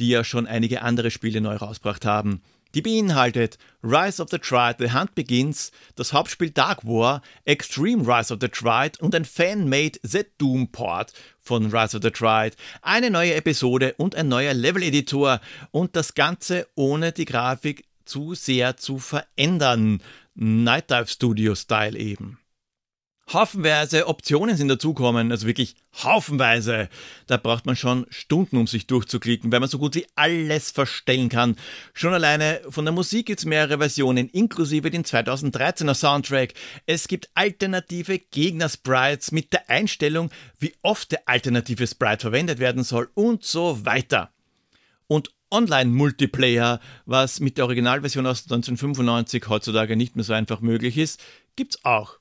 die 0.00 0.08
ja 0.08 0.24
schon 0.24 0.46
einige 0.46 0.82
andere 0.82 1.10
Spiele 1.10 1.40
neu 1.40 1.54
rausgebracht 1.54 2.04
haben. 2.04 2.42
Die 2.74 2.82
beinhaltet 2.82 3.56
Rise 3.82 4.22
of 4.22 4.28
the 4.30 4.38
Triad, 4.38 4.76
The 4.78 4.92
Hunt 4.92 5.14
Begins, 5.14 5.72
das 5.94 6.12
Hauptspiel 6.12 6.50
Dark 6.50 6.84
War, 6.84 7.22
Extreme 7.46 8.06
Rise 8.06 8.34
of 8.34 8.40
the 8.42 8.48
Triad 8.48 9.00
und 9.00 9.14
ein 9.14 9.24
Fan-made 9.24 9.98
The 10.02 10.24
Doom 10.36 10.70
Port 10.70 11.12
von 11.40 11.74
Rise 11.74 11.96
of 11.96 12.02
the 12.02 12.10
Triad, 12.10 12.56
eine 12.82 13.10
neue 13.10 13.34
Episode 13.34 13.94
und 13.96 14.14
ein 14.14 14.28
neuer 14.28 14.52
Level-Editor 14.52 15.40
und 15.70 15.96
das 15.96 16.14
Ganze 16.14 16.66
ohne 16.74 17.12
die 17.12 17.24
Grafik 17.24 17.84
zu 18.08 18.34
sehr 18.34 18.76
zu 18.76 18.98
verändern. 18.98 20.02
Night 20.34 20.92
Studio 21.06 21.54
Style 21.54 21.98
eben. 21.98 22.38
Haufenweise 23.32 24.06
Optionen 24.06 24.56
sind 24.56 24.68
dazukommen, 24.68 25.30
also 25.30 25.46
wirklich 25.46 25.76
haufenweise. 26.02 26.88
Da 27.26 27.36
braucht 27.36 27.66
man 27.66 27.76
schon 27.76 28.06
Stunden, 28.08 28.56
um 28.56 28.66
sich 28.66 28.86
durchzuklicken, 28.86 29.52
weil 29.52 29.60
man 29.60 29.68
so 29.68 29.78
gut 29.78 29.96
wie 29.96 30.06
alles 30.14 30.70
verstellen 30.70 31.28
kann. 31.28 31.56
Schon 31.92 32.14
alleine 32.14 32.62
von 32.70 32.86
der 32.86 32.94
Musik 32.94 33.26
gibt 33.26 33.40
es 33.40 33.44
mehrere 33.44 33.78
Versionen, 33.78 34.30
inklusive 34.30 34.90
den 34.90 35.04
2013er 35.04 35.92
Soundtrack. 35.92 36.54
Es 36.86 37.06
gibt 37.06 37.28
alternative 37.34 38.18
Gegner-Sprites 38.18 39.30
mit 39.30 39.52
der 39.52 39.68
Einstellung, 39.68 40.30
wie 40.58 40.72
oft 40.80 41.12
der 41.12 41.28
alternative 41.28 41.86
Sprite 41.86 42.22
verwendet 42.22 42.60
werden 42.60 42.82
soll 42.82 43.10
und 43.12 43.44
so 43.44 43.84
weiter. 43.84 44.32
Und 45.06 45.32
Online-Multiplayer, 45.50 46.80
was 47.06 47.40
mit 47.40 47.58
der 47.58 47.64
Originalversion 47.64 48.26
aus 48.26 48.42
1995 48.42 49.48
heutzutage 49.48 49.96
nicht 49.96 50.16
mehr 50.16 50.24
so 50.24 50.32
einfach 50.32 50.60
möglich 50.60 50.98
ist, 50.98 51.22
gibt's 51.56 51.84
auch. 51.84 52.18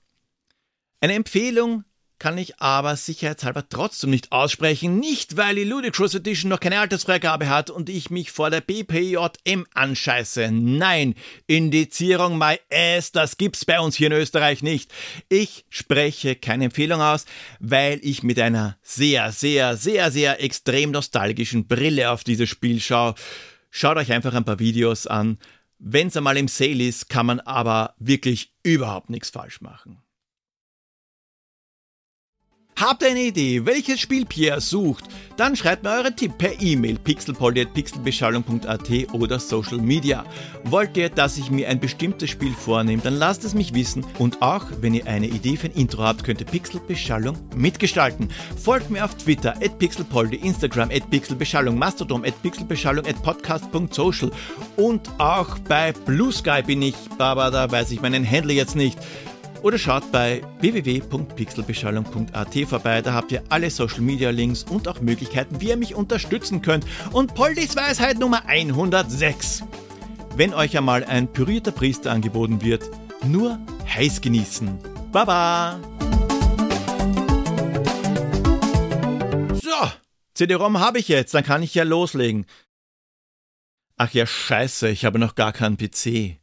Eine 1.01 1.13
Empfehlung 1.13 1.83
kann 2.19 2.37
ich 2.37 2.59
aber 2.59 2.95
sicherheitshalber 2.95 3.69
trotzdem 3.69 4.09
nicht 4.09 4.31
aussprechen, 4.31 4.99
nicht 4.99 5.37
weil 5.37 5.55
die 5.55 5.63
Ludicrous 5.63 6.15
Edition 6.15 6.49
noch 6.49 6.59
keine 6.59 6.79
Altersfreigabe 6.79 7.49
hat 7.49 7.69
und 7.69 7.89
ich 7.89 8.09
mich 8.09 8.31
vor 8.31 8.49
der 8.49 8.61
BPJM 8.61 9.65
anscheiße. 9.73 10.51
Nein, 10.51 11.15
Indizierung 11.45 12.37
my 12.37 12.59
ass, 12.71 13.11
das 13.11 13.37
gibt's 13.37 13.65
bei 13.65 13.79
uns 13.79 13.95
hier 13.95 14.07
in 14.07 14.13
Österreich 14.13 14.63
nicht. 14.63 14.91
Ich 15.29 15.65
spreche 15.69 16.35
keine 16.35 16.65
Empfehlung 16.65 17.01
aus, 17.01 17.25
weil 17.59 17.99
ich 18.01 18.23
mit 18.23 18.39
einer 18.39 18.77
sehr, 18.81 19.31
sehr, 19.31 19.77
sehr, 19.77 20.11
sehr 20.11 20.43
extrem 20.43 20.91
nostalgischen 20.91 21.67
Brille 21.67 22.11
auf 22.11 22.23
dieses 22.23 22.49
Spiel 22.49 22.79
schaue. 22.79 23.15
Schaut 23.69 23.97
euch 23.97 24.11
einfach 24.11 24.33
ein 24.33 24.45
paar 24.45 24.59
Videos 24.59 25.05
an. 25.07 25.37
Wenn's 25.79 26.17
einmal 26.17 26.37
im 26.37 26.47
Sale 26.47 26.83
ist, 26.83 27.09
kann 27.09 27.27
man 27.27 27.39
aber 27.41 27.93
wirklich 27.99 28.53
überhaupt 28.63 29.11
nichts 29.11 29.29
falsch 29.29 29.61
machen. 29.61 30.01
Habt 32.79 33.01
ihr 33.01 33.09
eine 33.09 33.21
Idee, 33.21 33.65
welches 33.65 33.99
Spiel 33.99 34.23
Pierre 34.23 34.61
sucht? 34.61 35.05
Dann 35.35 35.55
schreibt 35.55 35.81
mir 35.81 35.89
euren 35.89 36.15
Tipp 36.15 36.37
per 36.37 36.61
E-Mail 36.61 36.99
pixelpolly.pixelbeschallung.at 36.99 39.13
oder 39.13 39.39
Social 39.39 39.79
Media. 39.79 40.23
Wollt 40.63 40.95
ihr, 40.95 41.09
dass 41.09 41.39
ich 41.39 41.49
mir 41.49 41.69
ein 41.69 41.79
bestimmtes 41.79 42.29
Spiel 42.29 42.53
vornehme, 42.53 43.01
dann 43.01 43.15
lasst 43.15 43.43
es 43.45 43.55
mich 43.55 43.73
wissen. 43.73 44.05
Und 44.19 44.43
auch, 44.43 44.65
wenn 44.79 44.93
ihr 44.93 45.07
eine 45.07 45.25
Idee 45.25 45.57
für 45.57 45.69
ein 45.69 45.73
Intro 45.73 46.03
habt, 46.03 46.23
könnt 46.23 46.39
ihr 46.39 46.45
Pixelbeschallung 46.45 47.35
mitgestalten. 47.55 48.29
Folgt 48.55 48.91
mir 48.91 49.03
auf 49.03 49.15
Twitter, 49.15 49.55
at 49.57 49.79
pixelpolly, 49.79 50.35
Instagram, 50.35 50.91
at 50.91 51.09
pixelbeschallung, 51.09 51.79
Mastodon, 51.79 52.23
at 52.25 52.39
pixelbeschallung, 52.43 53.07
at 53.07 53.23
podcast.social 53.23 54.29
und 54.75 55.09
auch 55.17 55.57
bei 55.67 55.93
Blue 55.93 56.31
Sky 56.31 56.61
bin 56.61 56.83
ich, 56.83 56.93
aber 57.17 57.49
da 57.49 57.71
weiß 57.71 57.89
ich 57.89 58.01
meinen 58.01 58.29
Handle 58.29 58.53
jetzt 58.53 58.75
nicht 58.75 58.99
oder 59.61 59.77
schaut 59.77 60.11
bei 60.11 60.41
www.pixelbeschallung.at 60.59 62.55
vorbei. 62.67 63.01
Da 63.01 63.13
habt 63.13 63.31
ihr 63.31 63.43
alle 63.49 63.69
Social 63.69 64.01
Media 64.01 64.29
Links 64.29 64.63
und 64.63 64.87
auch 64.87 65.01
Möglichkeiten, 65.01 65.61
wie 65.61 65.69
ihr 65.69 65.77
mich 65.77 65.95
unterstützen 65.95 66.61
könnt. 66.61 66.85
Und 67.11 67.33
Poldis 67.35 67.75
Weisheit 67.75 68.19
Nummer 68.19 68.45
106. 68.45 69.63
Wenn 70.35 70.53
euch 70.53 70.77
einmal 70.77 71.03
ein 71.03 71.31
pürierter 71.31 71.71
Priester 71.71 72.11
angeboten 72.11 72.61
wird, 72.61 72.89
nur 73.25 73.59
heiß 73.87 74.21
genießen. 74.21 74.77
Baba! 75.11 75.79
So, 79.53 79.91
CD-ROM 80.35 80.79
habe 80.79 80.99
ich 80.99 81.07
jetzt, 81.07 81.33
dann 81.33 81.43
kann 81.43 81.63
ich 81.63 81.73
ja 81.73 81.83
loslegen. 81.83 82.45
Ach 83.97 84.11
ja, 84.13 84.27
scheiße, 84.27 84.89
ich 84.89 85.05
habe 85.05 85.17
noch 85.17 85.33
gar 85.33 85.53
keinen 85.53 85.77
PC. 85.77 86.37